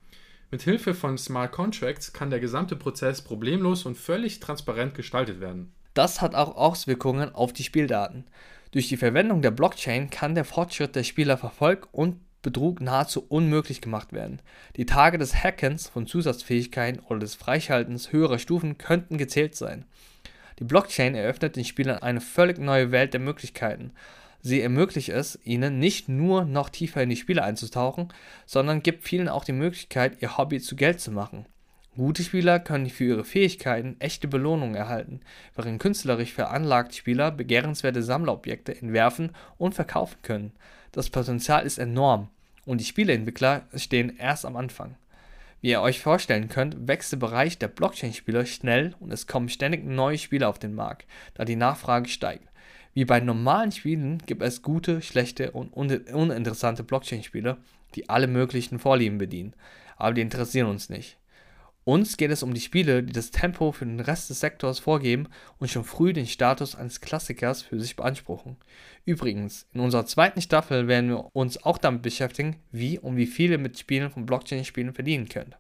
Mit 0.53 0.63
Hilfe 0.63 0.95
von 0.95 1.19
Smart 1.19 1.51
Contracts 1.51 2.13
kann 2.13 2.31
der 2.31 2.39
gesamte 2.39 2.77
Prozess 2.77 3.23
problemlos 3.23 3.87
und 3.87 3.97
völlig 3.97 4.39
transparent 4.39 4.95
gestaltet 4.95 5.41
werden. 5.41 5.73
Das 5.95 6.21
hat 6.21 6.37
auch 6.37 6.57
Auswirkungen 6.57 7.35
auf 7.35 7.53
die 7.53 7.65
Spieldaten. 7.65 8.25
Durch 8.71 8.87
die 8.87 8.97
Verwendung 8.97 9.43
der 9.43 9.51
Blockchain 9.51 10.11
kann 10.11 10.37
der 10.37 10.45
Fortschritt 10.45 10.95
der 10.95 11.03
Spieler 11.03 11.37
verfolgt 11.37 11.89
und 11.91 12.21
Betrug 12.41 12.81
nahezu 12.81 13.27
unmöglich 13.29 13.81
gemacht 13.81 14.13
werden. 14.13 14.41
Die 14.77 14.87
Tage 14.87 15.19
des 15.19 15.35
Hackens 15.35 15.89
von 15.89 16.07
Zusatzfähigkeiten 16.07 17.01
oder 17.01 17.19
des 17.19 17.35
Freischaltens 17.35 18.13
höherer 18.13 18.39
Stufen 18.39 18.79
könnten 18.79 19.19
gezählt 19.19 19.57
sein. 19.57 19.85
Die 20.59 20.65
Blockchain 20.65 21.15
eröffnet 21.15 21.57
den 21.57 21.65
Spielern 21.65 21.99
eine 21.99 22.21
völlig 22.21 22.59
neue 22.59 22.91
Welt 22.91 23.13
der 23.13 23.21
Möglichkeiten. 23.21 23.93
Sie 24.41 24.61
ermöglicht 24.61 25.09
es 25.09 25.39
ihnen 25.45 25.79
nicht 25.79 26.09
nur 26.09 26.45
noch 26.45 26.69
tiefer 26.69 27.03
in 27.03 27.11
die 27.11 27.17
Spiele 27.17 27.43
einzutauchen, 27.43 28.09
sondern 28.47 28.83
gibt 28.83 29.05
vielen 29.05 29.29
auch 29.29 29.45
die 29.45 29.53
Möglichkeit, 29.53 30.21
ihr 30.21 30.39
Hobby 30.39 30.61
zu 30.61 30.77
Geld 30.77 31.01
zu 31.01 31.11
machen. 31.11 31.47
Gute 31.97 32.23
Spieler 32.23 32.61
können 32.61 32.89
für 32.91 33.05
ihre 33.05 33.25
Fähigkeiten 33.25 33.97
echte 33.99 34.29
Belohnungen 34.29 34.77
erhalten, 34.77 35.21
während 35.57 35.81
künstlerisch 35.81 36.33
veranlagte 36.33 36.97
Spieler 36.97 37.33
begehrenswerte 37.33 38.05
Sammlerobjekte 38.05 38.81
entwerfen 38.81 39.33
und 39.59 39.75
verkaufen 39.75 40.19
können. 40.23 40.53
Das 40.93 41.11
Potenzial 41.11 41.67
ist 41.67 41.79
enorm 41.79 42.29
und 42.65 42.81
die 42.81 42.85
Spieleentwickler 42.85 43.63
stehen 43.75 44.17
erst 44.17 44.47
am 44.47 44.57
Anfang. 44.57 44.95
Wie 45.61 45.71
ihr 45.71 45.81
euch 45.81 46.01
vorstellen 46.01 46.49
könnt, 46.49 46.87
wächst 46.87 47.11
der 47.11 47.17
Bereich 47.17 47.59
der 47.59 47.67
Blockchain-Spieler 47.67 48.47
schnell 48.47 48.95
und 49.01 49.13
es 49.13 49.27
kommen 49.27 49.49
ständig 49.49 49.85
neue 49.85 50.17
Spiele 50.17 50.47
auf 50.47 50.61
den 50.61 50.75
Markt, 50.75 51.07
da 51.35 51.45
die 51.45 51.57
Nachfrage 51.57 52.09
steigt. 52.09 52.49
Wie 52.95 53.05
bei 53.05 53.19
normalen 53.19 53.73
Spielen 53.73 54.19
gibt 54.25 54.43
es 54.43 54.63
gute, 54.63 55.03
schlechte 55.03 55.51
und 55.51 55.73
uninteressante 55.73 56.85
Blockchain-Spiele, 56.85 57.57
die 57.95 58.09
alle 58.09 58.29
möglichen 58.29 58.79
Vorlieben 58.79 59.19
bedienen, 59.19 59.55
aber 59.97 60.15
die 60.15 60.21
interessieren 60.21 60.69
uns 60.69 60.91
nicht. 60.91 61.17
Uns 61.89 62.19
geht 62.19 62.31
es 62.31 62.43
um 62.43 62.53
die 62.53 62.61
Spiele, 62.61 63.03
die 63.03 63.15
das 63.15 63.31
Tempo 63.31 63.73
für 63.73 63.87
den 63.87 64.01
Rest 64.01 64.29
des 64.29 64.41
Sektors 64.41 64.79
vorgeben 64.79 65.27
und 65.57 65.71
schon 65.71 65.85
früh 65.85 66.13
den 66.13 66.27
Status 66.27 66.75
eines 66.75 67.01
Klassikers 67.01 67.63
für 67.63 67.81
sich 67.81 67.97
beanspruchen. 67.97 68.59
Übrigens, 69.07 69.67
in 69.73 69.81
unserer 69.81 70.05
zweiten 70.05 70.43
Staffel 70.43 70.87
werden 70.87 71.09
wir 71.09 71.35
uns 71.35 71.65
auch 71.65 71.79
damit 71.79 72.03
beschäftigen, 72.03 72.57
wie 72.73 72.99
und 72.99 73.17
wie 73.17 73.25
viele 73.25 73.57
mit 73.57 73.79
Spielen 73.79 74.11
von 74.11 74.27
Blockchain-Spielen 74.27 74.93
verdienen 74.93 75.31
können. 75.31 75.55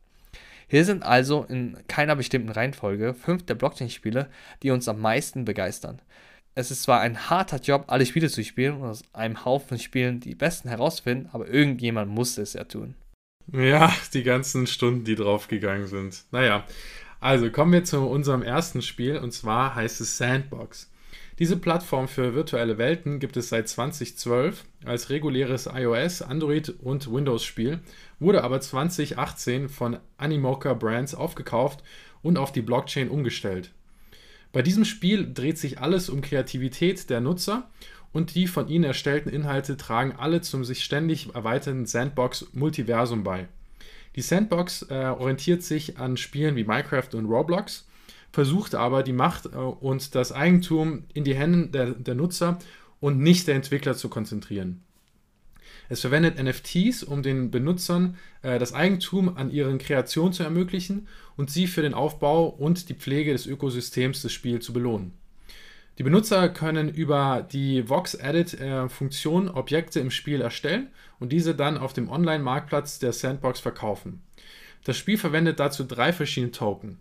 Hier 0.67 0.85
sind 0.85 1.03
also 1.03 1.45
in 1.45 1.79
keiner 1.89 2.15
bestimmten 2.15 2.51
Reihenfolge 2.51 3.15
fünf 3.15 3.47
der 3.47 3.55
Blockchain-Spiele, 3.55 4.29
die 4.63 4.71
uns 4.71 4.87
am 4.87 5.01
meisten 5.01 5.47
begeistern. 5.47 6.03
Es 6.55 6.71
ist 6.71 6.83
zwar 6.83 7.01
ein 7.01 7.31
harter 7.31 7.59
Job, 7.59 7.85
alle 7.87 8.05
Spiele 8.05 8.29
zu 8.29 8.45
spielen 8.45 8.83
und 8.83 8.87
aus 8.87 9.03
einem 9.15 9.47
Haufen 9.47 9.79
Spielen 9.79 10.21
die 10.21 10.35
besten 10.35 10.69
herauszufinden, 10.69 11.31
aber 11.33 11.49
irgendjemand 11.49 12.11
musste 12.11 12.43
es 12.43 12.53
ja 12.53 12.65
tun. 12.65 12.97
Ja, 13.53 13.95
die 14.13 14.23
ganzen 14.23 14.67
Stunden, 14.67 15.05
die 15.05 15.15
draufgegangen 15.15 15.87
sind. 15.87 16.25
Naja, 16.33 16.65
also 17.21 17.51
kommen 17.51 17.73
wir 17.73 17.85
zu 17.85 18.01
unserem 18.01 18.43
ersten 18.43 18.83
Spiel 18.83 19.17
und 19.17 19.33
zwar 19.33 19.75
heißt 19.75 20.01
es 20.01 20.19
Sandbox. 20.19 20.91
Diese 21.39 21.57
Plattform 21.57 22.09
für 22.09 22.35
virtuelle 22.35 22.79
Welten 22.79 23.21
gibt 23.21 23.37
es 23.37 23.49
seit 23.49 23.69
2012 23.69 24.65
als 24.85 25.09
reguläres 25.09 25.69
iOS, 25.73 26.21
Android 26.21 26.75
und 26.81 27.11
Windows-Spiel, 27.13 27.79
wurde 28.19 28.43
aber 28.43 28.61
2018 28.61 29.69
von 29.69 29.99
Animoca 30.17 30.75
Brands 30.75 31.15
aufgekauft 31.15 31.83
und 32.23 32.39
auf 32.39 32.53
die 32.53 32.63
Blockchain 32.63 33.09
umgestellt. 33.09 33.71
Bei 34.53 34.63
diesem 34.63 34.85
Spiel 34.85 35.33
dreht 35.33 35.59
sich 35.59 35.79
alles 35.79 36.09
um 36.09 36.23
Kreativität 36.23 37.09
der 37.11 37.21
Nutzer 37.21 37.71
und 38.13 38.35
die 38.35 38.47
von 38.47 38.69
ihnen 38.69 38.85
erstellten 38.85 39.29
Inhalte 39.29 39.77
tragen 39.77 40.15
alle 40.17 40.41
zum 40.41 40.65
sich 40.65 40.85
ständig 40.85 41.35
erweiternden 41.35 41.87
Sandbox-Multiversum 41.87 43.23
bei. 43.25 43.49
Die 44.17 44.23
Sandbox 44.23 44.83
äh, 44.91 45.15
orientiert 45.17 45.63
sich 45.63 45.99
an 45.99 46.17
Spielen 46.17 46.57
wie 46.57 46.65
Minecraft 46.65 47.15
und 47.15 47.27
Roblox 47.27 47.87
versucht 48.33 48.75
aber 48.75 49.03
die 49.03 49.13
Macht 49.13 49.47
äh, 49.47 49.57
und 49.57 50.15
das 50.15 50.33
Eigentum 50.33 51.05
in 51.15 51.25
die 51.25 51.35
Hände 51.35 51.69
der, 51.69 51.91
der 51.93 52.15
Nutzer 52.15 52.59
und 53.01 53.19
nicht 53.19 53.47
der 53.47 53.55
Entwickler 53.55 53.95
zu 53.95 54.09
konzentrieren. 54.09 54.83
Es 55.89 56.03
verwendet 56.03 56.43
NFTs, 56.43 57.03
um 57.03 57.23
den 57.23 57.51
Benutzern 57.51 58.17
äh, 58.43 58.59
das 58.59 58.75
Eigentum 58.75 59.37
an 59.37 59.51
ihren 59.51 59.79
Kreationen 59.79 60.33
zu 60.33 60.43
ermöglichen 60.43 61.09
und 61.37 61.51
sie 61.51 61.67
für 61.67 61.83
den 61.83 61.95
Aufbau 61.95 62.47
und 62.47 62.89
die 62.89 62.95
Pflege 62.95 63.33
des 63.33 63.47
Ökosystems 63.47 64.23
des 64.23 64.33
Spiels 64.33 64.65
zu 64.65 64.73
belohnen. 64.73 65.13
Die 65.99 66.05
Benutzer 66.05 66.49
können 66.49 66.89
über 66.89 67.45
die 67.51 67.89
Vox 67.89 68.15
Edit-Funktion 68.15 69.49
äh, 69.49 69.51
Objekte 69.51 69.99
im 69.99 70.13
Spiel 70.13 70.41
erstellen 70.41 70.91
und 71.19 71.33
diese 71.33 71.57
dann 71.57 71.77
auf 71.77 71.93
dem 71.93 72.09
Online-Marktplatz 72.09 73.01
der 73.01 73.13
Sandbox 73.13 73.59
verkaufen. 73.59 74.23
Das 74.85 74.97
Spiel 74.97 75.19
verwendet 75.19 75.59
dazu 75.59 75.83
drei 75.83 76.13
verschiedene 76.13 76.53
Token. 76.53 76.99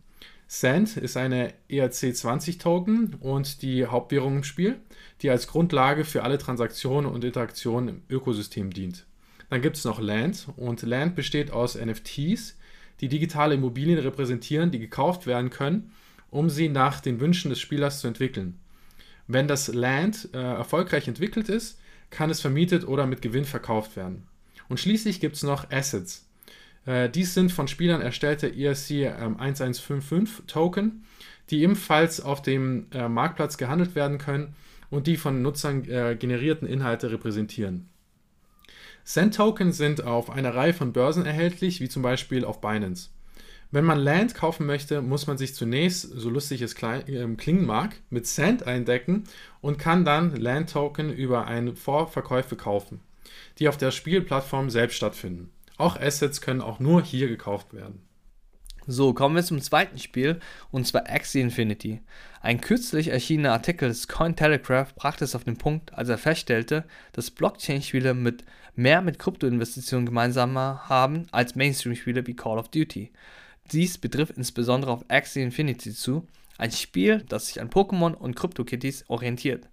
Sand 0.48 0.98
ist 0.98 1.16
eine 1.16 1.54
ERC20-Token 1.70 3.18
und 3.20 3.62
die 3.62 3.86
Hauptwährung 3.86 4.38
im 4.38 4.44
Spiel, 4.44 4.80
die 5.22 5.30
als 5.30 5.46
Grundlage 5.48 6.04
für 6.04 6.24
alle 6.24 6.40
Transaktionen 6.40 7.12
und 7.12 7.24
Interaktionen 7.24 7.90
im 7.90 8.02
Ökosystem 8.10 8.74
dient. 8.74 9.06
Dann 9.52 9.62
gibt 9.62 9.78
es 9.78 9.86
noch 9.86 10.00
Land 10.00 10.48
und 10.56 10.82
Land 10.82 11.16
besteht 11.16 11.52
aus 11.52 11.76
NFTs, 11.76 12.58
die 13.02 13.10
digitale 13.10 13.56
Immobilien 13.56 14.00
repräsentieren, 14.00 14.72
die 14.72 14.80
gekauft 14.80 15.28
werden 15.28 15.52
können, 15.52 15.92
um 16.32 16.50
sie 16.50 16.68
nach 16.68 17.00
den 17.00 17.20
Wünschen 17.20 17.50
des 17.50 17.60
Spielers 17.60 18.00
zu 18.00 18.08
entwickeln. 18.08 18.58
Wenn 19.28 19.48
das 19.48 19.68
Land 19.68 20.30
äh, 20.34 20.38
erfolgreich 20.38 21.08
entwickelt 21.08 21.50
ist, 21.50 21.80
kann 22.10 22.30
es 22.30 22.42
vermietet 22.42 22.88
oder 22.88 23.06
mit 23.06 23.22
Gewinn 23.22 23.46
verkauft 23.46 23.96
werden. 23.96 24.28
Und 24.70 24.80
schließlich 24.80 25.20
gibt 25.20 25.36
es 25.36 25.44
noch 25.44 25.70
Assets. 25.72 26.28
Äh, 26.86 27.10
dies 27.10 27.34
sind 27.34 27.52
von 27.52 27.68
Spielern 27.68 28.02
erstellte 28.02 28.48
ERC 28.48 28.92
ähm, 28.92 29.38
1155 29.38 30.46
Token, 30.48 31.04
die 31.50 31.62
ebenfalls 31.62 32.22
auf 32.22 32.42
dem 32.42 32.88
äh, 32.92 33.10
Marktplatz 33.10 33.58
gehandelt 33.58 33.96
werden 33.96 34.18
können 34.18 34.56
und 34.90 35.08
die 35.08 35.18
von 35.18 35.42
Nutzern 35.42 35.84
äh, 35.86 36.16
generierten 36.18 36.68
Inhalte 36.68 37.12
repräsentieren. 37.12 37.90
Send-Token 39.04 39.72
sind 39.72 40.04
auf 40.04 40.30
einer 40.30 40.54
Reihe 40.54 40.74
von 40.74 40.92
Börsen 40.92 41.26
erhältlich, 41.26 41.80
wie 41.80 41.88
zum 41.88 42.02
Beispiel 42.02 42.44
auf 42.44 42.60
Binance. 42.60 43.10
Wenn 43.70 43.84
man 43.84 44.00
Land 44.00 44.34
kaufen 44.34 44.66
möchte, 44.66 45.02
muss 45.02 45.28
man 45.28 45.38
sich 45.38 45.54
zunächst, 45.54 46.04
so 46.04 46.30
lustig 46.30 46.62
es 46.62 46.74
äh, 46.82 47.28
klingen 47.36 47.66
mag, 47.66 47.98
mit 48.10 48.26
Sand 48.26 48.66
eindecken 48.66 49.26
und 49.60 49.78
kann 49.78 50.06
dann 50.06 50.36
Land-Token 50.36 51.12
über 51.12 51.48
eine 51.48 51.76
Vorverkäufe 51.76 52.56
kaufen, 52.56 53.02
die 53.60 53.68
auf 53.68 53.78
der 53.78 53.92
Spielplattform 53.92 54.70
selbst 54.70 54.96
stattfinden. 54.96 55.52
Auch 55.78 56.00
Assets 56.00 56.42
können 56.42 56.62
auch 56.62 56.80
nur 56.80 57.04
hier 57.04 57.28
gekauft 57.28 57.74
werden. 57.74 58.02
So, 58.90 59.14
kommen 59.14 59.36
wir 59.36 59.44
zum 59.44 59.62
zweiten 59.62 59.98
Spiel, 59.98 60.40
und 60.72 60.88
zwar 60.88 61.10
Axie 61.10 61.42
Infinity. 61.42 62.00
Ein 62.40 62.62
kürzlich 62.62 63.10
erschienener 63.10 63.52
Artikel 63.52 63.90
des 63.90 64.08
Cointelegraph 64.08 64.96
brachte 64.96 65.26
es 65.26 65.36
auf 65.36 65.44
den 65.44 65.58
Punkt, 65.58 65.94
als 65.94 66.08
er 66.08 66.18
feststellte, 66.18 66.86
dass 67.12 67.32
Blockchain-Spiele 67.32 68.14
mit 68.14 68.46
mehr 68.76 69.02
mit 69.02 69.20
Kryptoinvestitionen 69.20 70.06
gemeinsam 70.06 70.58
haben 70.58 71.28
als 71.32 71.56
Mainstream-Spiele 71.56 72.26
wie 72.28 72.36
Call 72.36 72.60
of 72.60 72.70
Duty. 72.70 73.12
Dies 73.72 73.98
betrifft 73.98 74.38
insbesondere 74.38 74.92
auf 74.92 75.06
Axie 75.10 75.42
Infinity 75.42 75.94
zu, 75.94 76.26
ein 76.58 76.72
Spiel, 76.72 77.24
das 77.28 77.48
sich 77.48 77.62
an 77.62 77.70
Pokémon 77.70 78.14
und 78.14 78.36
CryptoKitties 78.36 79.06
orientiert. 79.10 79.68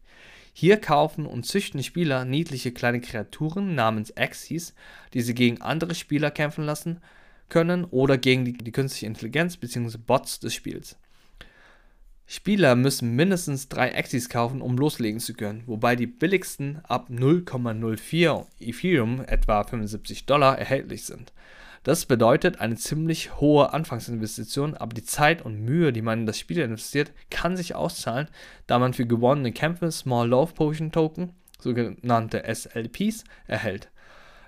Hier 0.52 0.76
kaufen 0.80 1.26
und 1.26 1.46
züchten 1.46 1.82
Spieler 1.82 2.24
niedliche 2.24 2.72
kleine 2.72 3.00
Kreaturen 3.00 3.74
namens 3.74 4.16
Axies, 4.16 4.74
die 5.12 5.20
sie 5.20 5.34
gegen 5.34 5.60
andere 5.60 5.94
Spieler 5.94 6.30
kämpfen 6.30 6.64
lassen 6.64 7.00
können 7.48 7.84
oder 7.84 8.18
gegen 8.18 8.44
die, 8.44 8.52
die 8.52 8.72
künstliche 8.72 9.06
Intelligenz 9.06 9.56
bzw. 9.56 9.98
Bots 9.98 10.40
des 10.40 10.54
Spiels. 10.54 10.96
Spieler 12.26 12.74
müssen 12.74 13.14
mindestens 13.16 13.68
drei 13.68 13.94
Axies 13.94 14.28
kaufen, 14.28 14.62
um 14.62 14.78
loslegen 14.78 15.20
zu 15.20 15.34
können, 15.34 15.62
wobei 15.66 15.94
die 15.94 16.06
billigsten 16.06 16.80
ab 16.84 17.08
0,04 17.10 18.46
Ethereum, 18.60 19.22
etwa 19.26 19.62
75 19.62 20.24
Dollar, 20.24 20.58
erhältlich 20.58 21.04
sind. 21.04 21.32
Das 21.84 22.06
bedeutet 22.06 22.60
eine 22.60 22.76
ziemlich 22.76 23.36
hohe 23.40 23.74
Anfangsinvestition, 23.74 24.74
aber 24.74 24.94
die 24.94 25.04
Zeit 25.04 25.42
und 25.42 25.60
Mühe, 25.60 25.92
die 25.92 26.00
man 26.00 26.20
in 26.20 26.26
das 26.26 26.38
Spiel 26.38 26.58
investiert, 26.58 27.12
kann 27.30 27.58
sich 27.58 27.74
auszahlen, 27.74 28.28
da 28.66 28.78
man 28.78 28.94
für 28.94 29.06
gewonnene 29.06 29.52
Kämpfe 29.52 29.92
Small 29.92 30.28
Love 30.28 30.54
Potion 30.54 30.92
Token, 30.92 31.34
sogenannte 31.60 32.42
SLPs, 32.46 33.24
erhält. 33.46 33.90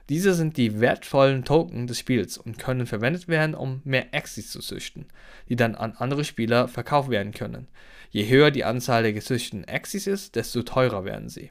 Diese 0.08 0.32
sind 0.32 0.56
die 0.56 0.80
wertvollen 0.80 1.44
Token 1.44 1.86
des 1.86 1.98
Spiels 1.98 2.38
und 2.38 2.58
können 2.58 2.86
verwendet 2.86 3.28
werden, 3.28 3.54
um 3.54 3.82
mehr 3.84 4.06
Axis 4.12 4.50
zu 4.50 4.60
züchten, 4.60 5.04
die 5.50 5.56
dann 5.56 5.74
an 5.74 5.92
andere 5.92 6.24
Spieler 6.24 6.68
verkauft 6.68 7.10
werden 7.10 7.32
können. 7.32 7.68
Je 8.08 8.26
höher 8.28 8.50
die 8.50 8.64
Anzahl 8.64 9.02
der 9.02 9.12
gezüchteten 9.12 9.66
Axis 9.68 10.06
ist, 10.06 10.36
desto 10.36 10.62
teurer 10.62 11.04
werden 11.04 11.28
sie. 11.28 11.50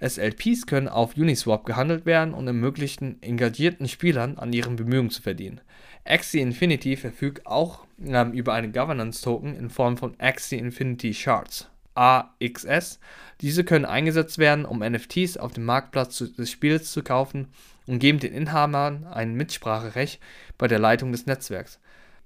SLPs 0.00 0.66
können 0.66 0.88
auf 0.88 1.16
Uniswap 1.16 1.64
gehandelt 1.64 2.06
werden 2.06 2.34
und 2.34 2.46
ermöglichen 2.46 3.22
engagierten 3.22 3.88
Spielern 3.88 4.38
an 4.38 4.52
ihren 4.52 4.76
Bemühungen 4.76 5.10
zu 5.10 5.22
verdienen. 5.22 5.60
Axie 6.04 6.40
Infinity 6.40 6.96
verfügt 6.96 7.46
auch 7.46 7.86
ähm, 8.04 8.32
über 8.32 8.52
einen 8.52 8.72
Governance-Token 8.72 9.56
in 9.56 9.70
Form 9.70 9.96
von 9.96 10.14
Axie 10.18 10.58
Infinity 10.58 11.14
Shards. 11.14 11.68
AXS. 11.94 12.98
Diese 13.40 13.64
können 13.64 13.84
eingesetzt 13.84 14.38
werden, 14.38 14.64
um 14.64 14.80
NFTs 14.80 15.36
auf 15.36 15.52
dem 15.52 15.64
Marktplatz 15.64 16.18
des 16.18 16.50
Spiels 16.50 16.90
zu 16.90 17.02
kaufen 17.02 17.48
und 17.86 17.98
geben 18.00 18.18
den 18.18 18.32
Inhabern 18.32 19.06
ein 19.06 19.34
Mitspracherecht 19.34 20.20
bei 20.58 20.66
der 20.68 20.78
Leitung 20.78 21.12
des 21.12 21.26
Netzwerks. 21.26 21.78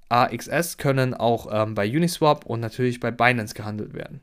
AXS 0.09 0.79
können 0.79 1.13
auch 1.13 1.49
ähm, 1.51 1.75
bei 1.75 1.87
Uniswap 1.87 2.47
und 2.47 2.61
natürlich 2.61 2.99
bei 2.99 3.11
Binance 3.11 3.55
gehandelt 3.55 3.93
werden. 3.93 4.23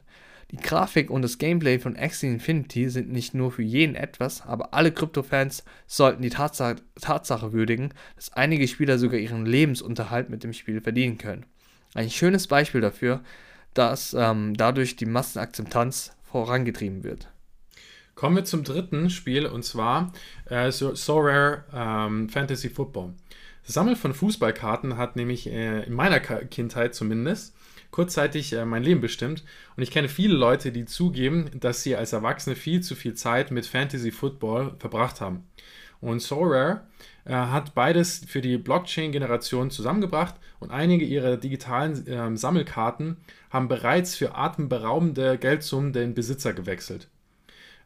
Die 0.55 0.63
Grafik 0.63 1.09
und 1.09 1.21
das 1.21 1.37
Gameplay 1.37 1.79
von 1.79 1.97
Axie 1.97 2.27
Infinity 2.27 2.89
sind 2.89 3.11
nicht 3.11 3.33
nur 3.33 3.51
für 3.51 3.61
jeden 3.61 3.93
etwas, 3.93 4.41
aber 4.41 4.73
alle 4.73 4.93
Krypto-Fans 4.93 5.65
sollten 5.85 6.21
die 6.21 6.29
Tatsache, 6.29 6.77
Tatsache 7.01 7.51
würdigen, 7.51 7.93
dass 8.15 8.31
einige 8.31 8.65
Spieler 8.69 8.97
sogar 8.97 9.19
ihren 9.19 9.45
Lebensunterhalt 9.45 10.29
mit 10.29 10.45
dem 10.45 10.53
Spiel 10.53 10.79
verdienen 10.79 11.17
können. 11.17 11.45
Ein 11.93 12.09
schönes 12.09 12.47
Beispiel 12.47 12.79
dafür, 12.79 13.21
dass 13.73 14.13
ähm, 14.13 14.53
dadurch 14.55 14.95
die 14.95 15.05
Massenakzeptanz 15.05 16.15
vorangetrieben 16.23 17.03
wird. 17.03 17.27
Kommen 18.13 18.37
wir 18.37 18.45
zum 18.45 18.63
dritten 18.63 19.09
Spiel 19.09 19.47
und 19.47 19.65
zwar 19.65 20.13
äh, 20.45 20.71
so, 20.71 20.95
so, 20.95 21.19
Rare 21.19 21.65
ähm, 21.73 22.29
Fantasy 22.29 22.69
Football. 22.69 23.13
Das 23.65 23.73
Sammeln 23.73 23.97
von 23.97 24.13
Fußballkarten 24.13 24.95
hat 24.95 25.17
nämlich 25.17 25.47
äh, 25.47 25.83
in 25.83 25.93
meiner 25.93 26.21
Kindheit 26.21 26.95
zumindest 26.95 27.53
kurzzeitig 27.95 28.51
äh, 28.51 28.65
mein 28.65 28.83
Leben 28.83 28.99
bestimmt. 28.99 29.45
Und 29.77 29.83
ich 29.83 29.89
kenne 29.89 30.09
viele 30.09 30.35
Leute, 30.35 30.73
die 30.73 30.85
zugeben, 30.85 31.49
dass 31.57 31.81
sie 31.81 31.95
als 31.95 32.11
Erwachsene 32.11 32.57
viel 32.57 32.81
zu 32.81 32.93
viel 32.93 33.13
Zeit 33.13 33.51
mit 33.51 33.65
Fantasy 33.65 34.11
Football 34.11 34.75
verbracht 34.79 35.21
haben. 35.21 35.45
Und 36.01 36.19
SoRare 36.19 36.81
äh, 37.23 37.31
hat 37.31 37.73
beides 37.73 38.25
für 38.27 38.41
die 38.41 38.57
Blockchain-Generation 38.57 39.71
zusammengebracht 39.71 40.35
und 40.59 40.71
einige 40.71 41.05
ihrer 41.05 41.37
digitalen 41.37 42.05
äh, 42.05 42.35
Sammelkarten 42.35 43.15
haben 43.49 43.69
bereits 43.69 44.13
für 44.15 44.35
atemberaubende 44.35 45.37
Geldsummen 45.37 45.93
den 45.93 46.13
Besitzer 46.13 46.51
gewechselt. 46.51 47.07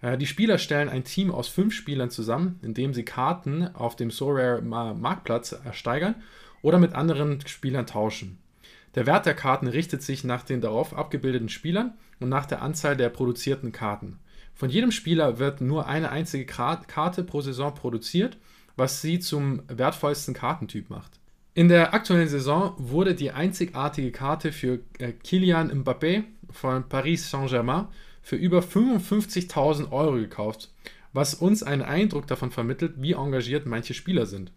Äh, 0.01 0.17
die 0.17 0.25
Spieler 0.25 0.57
stellen 0.57 0.89
ein 0.89 1.03
Team 1.03 1.29
aus 1.29 1.47
fünf 1.47 1.71
Spielern 1.71 2.09
zusammen, 2.09 2.59
indem 2.63 2.95
sie 2.95 3.05
Karten 3.05 3.67
auf 3.75 3.95
dem 3.95 4.09
SoRare 4.09 4.63
Marktplatz 4.63 5.51
ersteigern 5.51 6.15
oder 6.63 6.79
mit 6.79 6.93
anderen 6.95 7.45
Spielern 7.45 7.85
tauschen. 7.85 8.39
Der 8.95 9.05
Wert 9.05 9.25
der 9.25 9.35
Karten 9.35 9.67
richtet 9.67 10.01
sich 10.01 10.23
nach 10.23 10.43
den 10.43 10.61
darauf 10.61 10.95
abgebildeten 10.95 11.49
Spielern 11.49 11.93
und 12.19 12.29
nach 12.29 12.45
der 12.45 12.61
Anzahl 12.61 12.97
der 12.97 13.09
produzierten 13.09 13.71
Karten. 13.71 14.19
Von 14.55 14.69
jedem 14.69 14.91
Spieler 14.91 15.39
wird 15.39 15.61
nur 15.61 15.87
eine 15.87 16.09
einzige 16.09 16.45
Karte 16.45 17.23
pro 17.23 17.41
Saison 17.41 17.73
produziert, 17.73 18.37
was 18.75 19.01
sie 19.01 19.19
zum 19.19 19.61
wertvollsten 19.67 20.33
Kartentyp 20.33 20.89
macht. 20.89 21.19
In 21.53 21.67
der 21.67 21.93
aktuellen 21.93 22.27
Saison 22.27 22.73
wurde 22.77 23.15
die 23.15 23.31
einzigartige 23.31 24.11
Karte 24.11 24.51
für 24.51 24.79
äh, 24.97 25.11
Kylian 25.11 25.83
Mbappé 25.83 26.23
von 26.49 26.87
Paris 26.87 27.29
Saint-Germain 27.29 27.87
für 28.21 28.35
über 28.35 28.59
55.000 28.59 29.91
Euro 29.91 30.13
gekauft, 30.13 30.71
was 31.13 31.33
uns 31.33 31.63
einen 31.63 31.81
Eindruck 31.81 32.27
davon 32.27 32.51
vermittelt, 32.51 32.93
wie 32.97 33.13
engagiert 33.13 33.65
manche 33.65 33.93
Spieler 33.93 34.25
sind. 34.25 34.51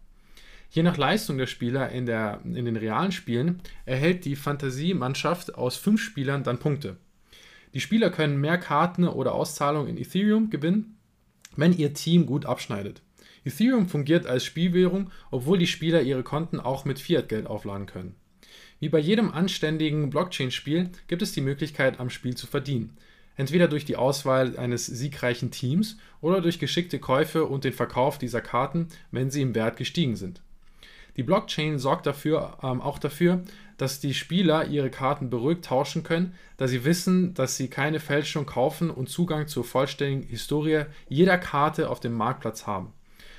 Je 0.74 0.82
nach 0.82 0.96
Leistung 0.96 1.36
der 1.36 1.46
Spieler 1.46 1.90
in, 1.90 2.06
der, 2.06 2.40
in 2.44 2.64
den 2.64 2.76
realen 2.76 3.12
Spielen 3.12 3.60
erhält 3.84 4.24
die 4.24 4.36
Fantasiemannschaft 4.36 5.54
aus 5.54 5.76
fünf 5.76 6.00
Spielern 6.00 6.44
dann 6.44 6.58
Punkte. 6.58 6.96
Die 7.74 7.80
Spieler 7.80 8.08
können 8.08 8.40
mehr 8.40 8.56
Karten 8.56 9.06
oder 9.06 9.34
Auszahlungen 9.34 9.90
in 9.90 9.98
Ethereum 9.98 10.48
gewinnen, 10.48 10.96
wenn 11.56 11.76
ihr 11.76 11.92
Team 11.92 12.24
gut 12.24 12.46
abschneidet. 12.46 13.02
Ethereum 13.44 13.86
fungiert 13.86 14.26
als 14.26 14.46
Spielwährung, 14.46 15.10
obwohl 15.30 15.58
die 15.58 15.66
Spieler 15.66 16.00
ihre 16.00 16.22
Konten 16.22 16.58
auch 16.58 16.86
mit 16.86 16.98
Fiat-Geld 16.98 17.46
aufladen 17.46 17.84
können. 17.84 18.14
Wie 18.80 18.88
bei 18.88 18.98
jedem 18.98 19.30
anständigen 19.30 20.08
Blockchain-Spiel 20.08 20.88
gibt 21.06 21.20
es 21.20 21.32
die 21.32 21.42
Möglichkeit, 21.42 22.00
am 22.00 22.08
Spiel 22.08 22.34
zu 22.34 22.46
verdienen. 22.46 22.96
Entweder 23.36 23.68
durch 23.68 23.84
die 23.84 23.96
Auswahl 23.96 24.56
eines 24.56 24.86
siegreichen 24.86 25.50
Teams 25.50 25.98
oder 26.22 26.40
durch 26.40 26.58
geschickte 26.58 26.98
Käufe 26.98 27.44
und 27.44 27.64
den 27.64 27.74
Verkauf 27.74 28.16
dieser 28.16 28.40
Karten, 28.40 28.88
wenn 29.10 29.30
sie 29.30 29.42
im 29.42 29.54
Wert 29.54 29.76
gestiegen 29.76 30.16
sind. 30.16 30.40
Die 31.16 31.22
Blockchain 31.22 31.78
sorgt 31.78 32.06
dafür, 32.06 32.58
ähm, 32.62 32.80
auch 32.80 32.98
dafür, 32.98 33.42
dass 33.76 34.00
die 34.00 34.14
Spieler 34.14 34.66
ihre 34.66 34.90
Karten 34.90 35.28
beruhigt 35.28 35.64
tauschen 35.64 36.02
können, 36.02 36.34
da 36.56 36.68
sie 36.68 36.84
wissen, 36.84 37.34
dass 37.34 37.56
sie 37.56 37.68
keine 37.68 38.00
Fälschung 38.00 38.46
kaufen 38.46 38.90
und 38.90 39.08
Zugang 39.08 39.46
zur 39.48 39.64
vollständigen 39.64 40.22
Historie 40.22 40.84
jeder 41.08 41.36
Karte 41.36 41.90
auf 41.90 42.00
dem 42.00 42.14
Marktplatz 42.14 42.66
haben. 42.66 42.92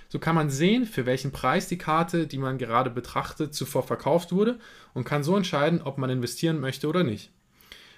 So 0.09 0.19
kann 0.19 0.35
man 0.35 0.51
sehen, 0.51 0.85
für 0.85 1.07
welchen 1.07 1.31
Preis 1.31 1.67
die 1.67 1.79
Karte, 1.79 2.27
die 2.27 2.37
man 2.37 2.59
gerade 2.59 2.91
betrachtet, 2.91 3.55
zuvor 3.55 3.81
verkauft 3.81 4.31
wurde 4.31 4.59
und 4.93 5.05
kann 5.05 5.23
so 5.23 5.35
entscheiden, 5.35 5.81
ob 5.81 5.97
man 5.97 6.11
investieren 6.11 6.59
möchte 6.59 6.87
oder 6.87 7.03
nicht. 7.03 7.31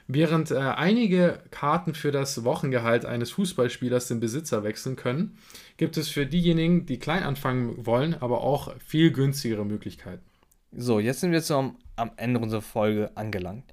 Während 0.07 0.51
äh, 0.51 0.57
einige 0.57 1.39
Karten 1.49 1.95
für 1.95 2.11
das 2.11 2.43
Wochengehalt 2.43 3.05
eines 3.05 3.31
Fußballspielers 3.31 4.07
den 4.07 4.19
Besitzer 4.19 4.63
wechseln 4.63 4.95
können, 4.95 5.37
gibt 5.77 5.97
es 5.97 6.09
für 6.09 6.27
diejenigen, 6.27 6.85
die 6.85 6.99
klein 6.99 7.23
anfangen 7.23 7.85
wollen, 7.87 8.13
aber 8.13 8.41
auch 8.41 8.75
viel 8.85 9.11
günstigere 9.11 9.65
Möglichkeiten. 9.65 10.23
So, 10.71 10.99
jetzt 10.99 11.21
sind 11.21 11.31
wir 11.31 11.41
zum, 11.41 11.77
am 11.95 12.11
Ende 12.17 12.39
unserer 12.39 12.61
Folge 12.61 13.11
angelangt. 13.15 13.63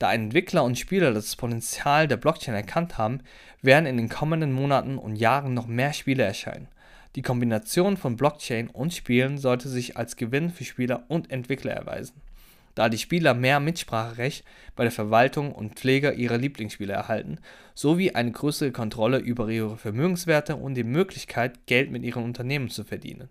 Da 0.00 0.12
Entwickler 0.12 0.64
und 0.64 0.76
Spieler 0.76 1.14
das 1.14 1.36
Potenzial 1.36 2.08
der 2.08 2.16
Blockchain 2.16 2.54
erkannt 2.54 2.98
haben, 2.98 3.20
werden 3.62 3.86
in 3.86 3.96
den 3.96 4.08
kommenden 4.08 4.52
Monaten 4.52 4.98
und 4.98 5.14
Jahren 5.16 5.54
noch 5.54 5.68
mehr 5.68 5.92
Spiele 5.92 6.24
erscheinen. 6.24 6.68
Die 7.14 7.22
Kombination 7.22 7.96
von 7.96 8.16
Blockchain 8.16 8.68
und 8.68 8.92
Spielen 8.92 9.38
sollte 9.38 9.68
sich 9.68 9.96
als 9.96 10.16
Gewinn 10.16 10.50
für 10.50 10.64
Spieler 10.64 11.04
und 11.08 11.30
Entwickler 11.30 11.72
erweisen 11.72 12.20
da 12.76 12.88
die 12.88 12.98
Spieler 12.98 13.34
mehr 13.34 13.58
Mitspracherecht 13.58 14.44
bei 14.76 14.84
der 14.84 14.92
Verwaltung 14.92 15.50
und 15.50 15.74
Pflege 15.74 16.12
ihrer 16.12 16.38
Lieblingsspiele 16.38 16.92
erhalten, 16.92 17.38
sowie 17.74 18.12
eine 18.12 18.30
größere 18.30 18.70
Kontrolle 18.70 19.18
über 19.18 19.48
ihre 19.48 19.76
Vermögenswerte 19.76 20.54
und 20.54 20.74
die 20.74 20.84
Möglichkeit, 20.84 21.66
Geld 21.66 21.90
mit 21.90 22.04
ihren 22.04 22.22
Unternehmen 22.22 22.68
zu 22.68 22.84
verdienen. 22.84 23.30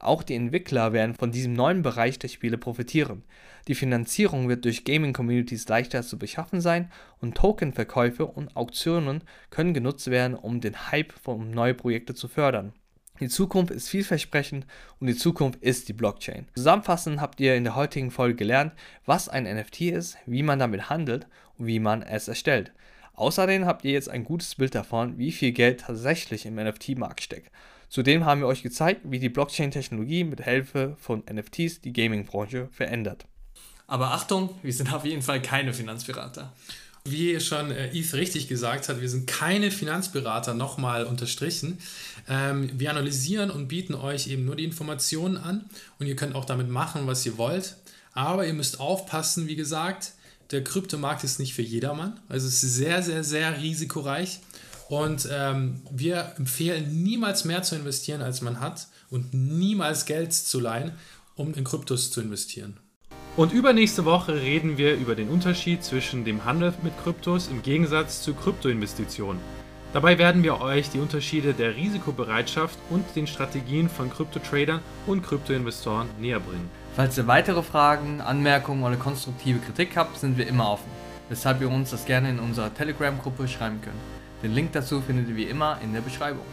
Auch 0.00 0.22
die 0.22 0.34
Entwickler 0.34 0.92
werden 0.92 1.14
von 1.14 1.30
diesem 1.30 1.52
neuen 1.52 1.82
Bereich 1.82 2.18
der 2.18 2.28
Spiele 2.28 2.58
profitieren. 2.58 3.22
Die 3.68 3.74
Finanzierung 3.74 4.48
wird 4.48 4.64
durch 4.64 4.84
Gaming-Communities 4.84 5.68
leichter 5.68 6.02
zu 6.02 6.18
beschaffen 6.18 6.60
sein 6.60 6.90
und 7.20 7.36
Tokenverkäufe 7.36 8.26
und 8.26 8.56
Auktionen 8.56 9.22
können 9.50 9.74
genutzt 9.74 10.10
werden, 10.10 10.34
um 10.34 10.60
den 10.60 10.90
Hype 10.90 11.12
von 11.12 11.50
neuen 11.50 11.76
Projekten 11.76 12.16
zu 12.16 12.28
fördern. 12.28 12.72
Die 13.20 13.28
Zukunft 13.28 13.70
ist 13.70 13.90
vielversprechend 13.90 14.66
und 14.98 15.06
die 15.06 15.14
Zukunft 15.14 15.62
ist 15.62 15.88
die 15.88 15.92
Blockchain. 15.92 16.48
Zusammenfassend 16.54 17.20
habt 17.20 17.38
ihr 17.38 17.54
in 17.54 17.64
der 17.64 17.76
heutigen 17.76 18.10
Folge 18.10 18.34
gelernt, 18.36 18.72
was 19.04 19.28
ein 19.28 19.44
NFT 19.44 19.82
ist, 19.82 20.16
wie 20.24 20.42
man 20.42 20.58
damit 20.58 20.88
handelt 20.88 21.26
und 21.58 21.66
wie 21.66 21.80
man 21.80 22.02
es 22.02 22.28
erstellt. 22.28 22.72
Außerdem 23.12 23.66
habt 23.66 23.84
ihr 23.84 23.92
jetzt 23.92 24.08
ein 24.08 24.24
gutes 24.24 24.54
Bild 24.54 24.74
davon, 24.74 25.18
wie 25.18 25.32
viel 25.32 25.52
Geld 25.52 25.80
tatsächlich 25.80 26.46
im 26.46 26.54
NFT-Markt 26.54 27.20
steckt. 27.22 27.52
Zudem 27.90 28.24
haben 28.24 28.40
wir 28.40 28.46
euch 28.46 28.62
gezeigt, 28.62 29.02
wie 29.04 29.18
die 29.18 29.28
Blockchain-Technologie 29.28 30.24
mit 30.24 30.42
Hilfe 30.42 30.96
von 30.98 31.22
NFTs 31.30 31.82
die 31.82 31.92
Gaming-Branche 31.92 32.68
verändert. 32.72 33.26
Aber 33.86 34.12
Achtung, 34.12 34.54
wir 34.62 34.72
sind 34.72 34.94
auf 34.94 35.04
jeden 35.04 35.20
Fall 35.20 35.42
keine 35.42 35.74
Finanzberater. 35.74 36.52
Wie 37.04 37.40
schon 37.40 37.70
äh, 37.70 37.90
richtig 38.12 38.48
gesagt 38.48 38.88
hat, 38.88 39.00
wir 39.00 39.08
sind 39.08 39.26
keine 39.26 39.70
Finanzberater, 39.70 40.54
nochmal 40.54 41.04
unterstrichen. 41.04 41.78
Ähm, 42.28 42.70
wir 42.78 42.90
analysieren 42.90 43.50
und 43.50 43.68
bieten 43.68 43.94
euch 43.94 44.26
eben 44.28 44.44
nur 44.44 44.56
die 44.56 44.64
Informationen 44.64 45.38
an 45.38 45.64
und 45.98 46.06
ihr 46.06 46.16
könnt 46.16 46.34
auch 46.34 46.44
damit 46.44 46.68
machen, 46.68 47.06
was 47.06 47.24
ihr 47.24 47.38
wollt. 47.38 47.76
Aber 48.12 48.46
ihr 48.46 48.52
müsst 48.52 48.80
aufpassen, 48.80 49.46
wie 49.46 49.56
gesagt, 49.56 50.12
der 50.50 50.64
Kryptomarkt 50.64 51.24
ist 51.24 51.38
nicht 51.38 51.54
für 51.54 51.62
jedermann. 51.62 52.20
Also 52.28 52.48
es 52.48 52.62
ist 52.62 52.74
sehr, 52.74 53.02
sehr, 53.02 53.24
sehr 53.24 53.60
risikoreich. 53.60 54.40
Und 54.88 55.28
ähm, 55.30 55.82
wir 55.90 56.34
empfehlen 56.36 57.02
niemals 57.02 57.44
mehr 57.44 57.62
zu 57.62 57.76
investieren, 57.76 58.22
als 58.22 58.40
man 58.40 58.58
hat 58.60 58.88
und 59.08 59.32
niemals 59.32 60.04
Geld 60.04 60.32
zu 60.32 60.58
leihen, 60.58 60.92
um 61.36 61.54
in 61.54 61.62
Kryptos 61.62 62.10
zu 62.10 62.20
investieren. 62.20 62.76
Und 63.36 63.52
übernächste 63.52 64.04
Woche 64.04 64.34
reden 64.34 64.76
wir 64.76 64.96
über 64.96 65.14
den 65.14 65.28
Unterschied 65.28 65.84
zwischen 65.84 66.24
dem 66.24 66.44
Handel 66.44 66.74
mit 66.82 66.92
Kryptos 67.02 67.48
im 67.48 67.62
Gegensatz 67.62 68.22
zu 68.22 68.34
Kryptoinvestitionen. 68.34 69.40
Dabei 69.92 70.18
werden 70.18 70.42
wir 70.42 70.60
euch 70.60 70.90
die 70.90 70.98
Unterschiede 70.98 71.54
der 71.54 71.74
Risikobereitschaft 71.74 72.78
und 72.90 73.04
den 73.16 73.26
Strategien 73.26 73.88
von 73.88 74.10
Kryptotradern 74.10 74.80
und 75.06 75.22
Kryptoinvestoren 75.22 76.08
näher 76.20 76.40
bringen. 76.40 76.70
Falls 76.94 77.18
ihr 77.18 77.26
weitere 77.26 77.62
Fragen, 77.62 78.20
Anmerkungen 78.20 78.84
oder 78.84 78.96
konstruktive 78.96 79.58
Kritik 79.58 79.96
habt, 79.96 80.18
sind 80.18 80.36
wir 80.36 80.46
immer 80.46 80.70
offen, 80.70 80.90
weshalb 81.28 81.60
ihr 81.60 81.70
uns 81.70 81.90
das 81.90 82.04
gerne 82.04 82.30
in 82.30 82.38
unserer 82.40 82.74
Telegram-Gruppe 82.74 83.48
schreiben 83.48 83.80
könnt. 83.80 83.96
Den 84.42 84.54
Link 84.54 84.72
dazu 84.72 85.00
findet 85.00 85.28
ihr 85.28 85.36
wie 85.36 85.44
immer 85.44 85.78
in 85.82 85.92
der 85.92 86.00
Beschreibung. 86.00 86.46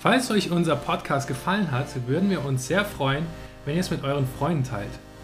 Falls 0.00 0.30
euch 0.30 0.50
unser 0.50 0.76
Podcast 0.76 1.28
gefallen 1.28 1.70
hat, 1.70 1.86
würden 2.08 2.28
wir 2.28 2.44
uns 2.44 2.66
sehr 2.66 2.84
freuen, 2.84 3.26
wenn 3.64 3.76
ihr 3.76 3.80
es 3.80 3.90
mit 3.90 4.02
euren 4.02 4.26
Freunden 4.38 4.64
teilt. 4.64 4.90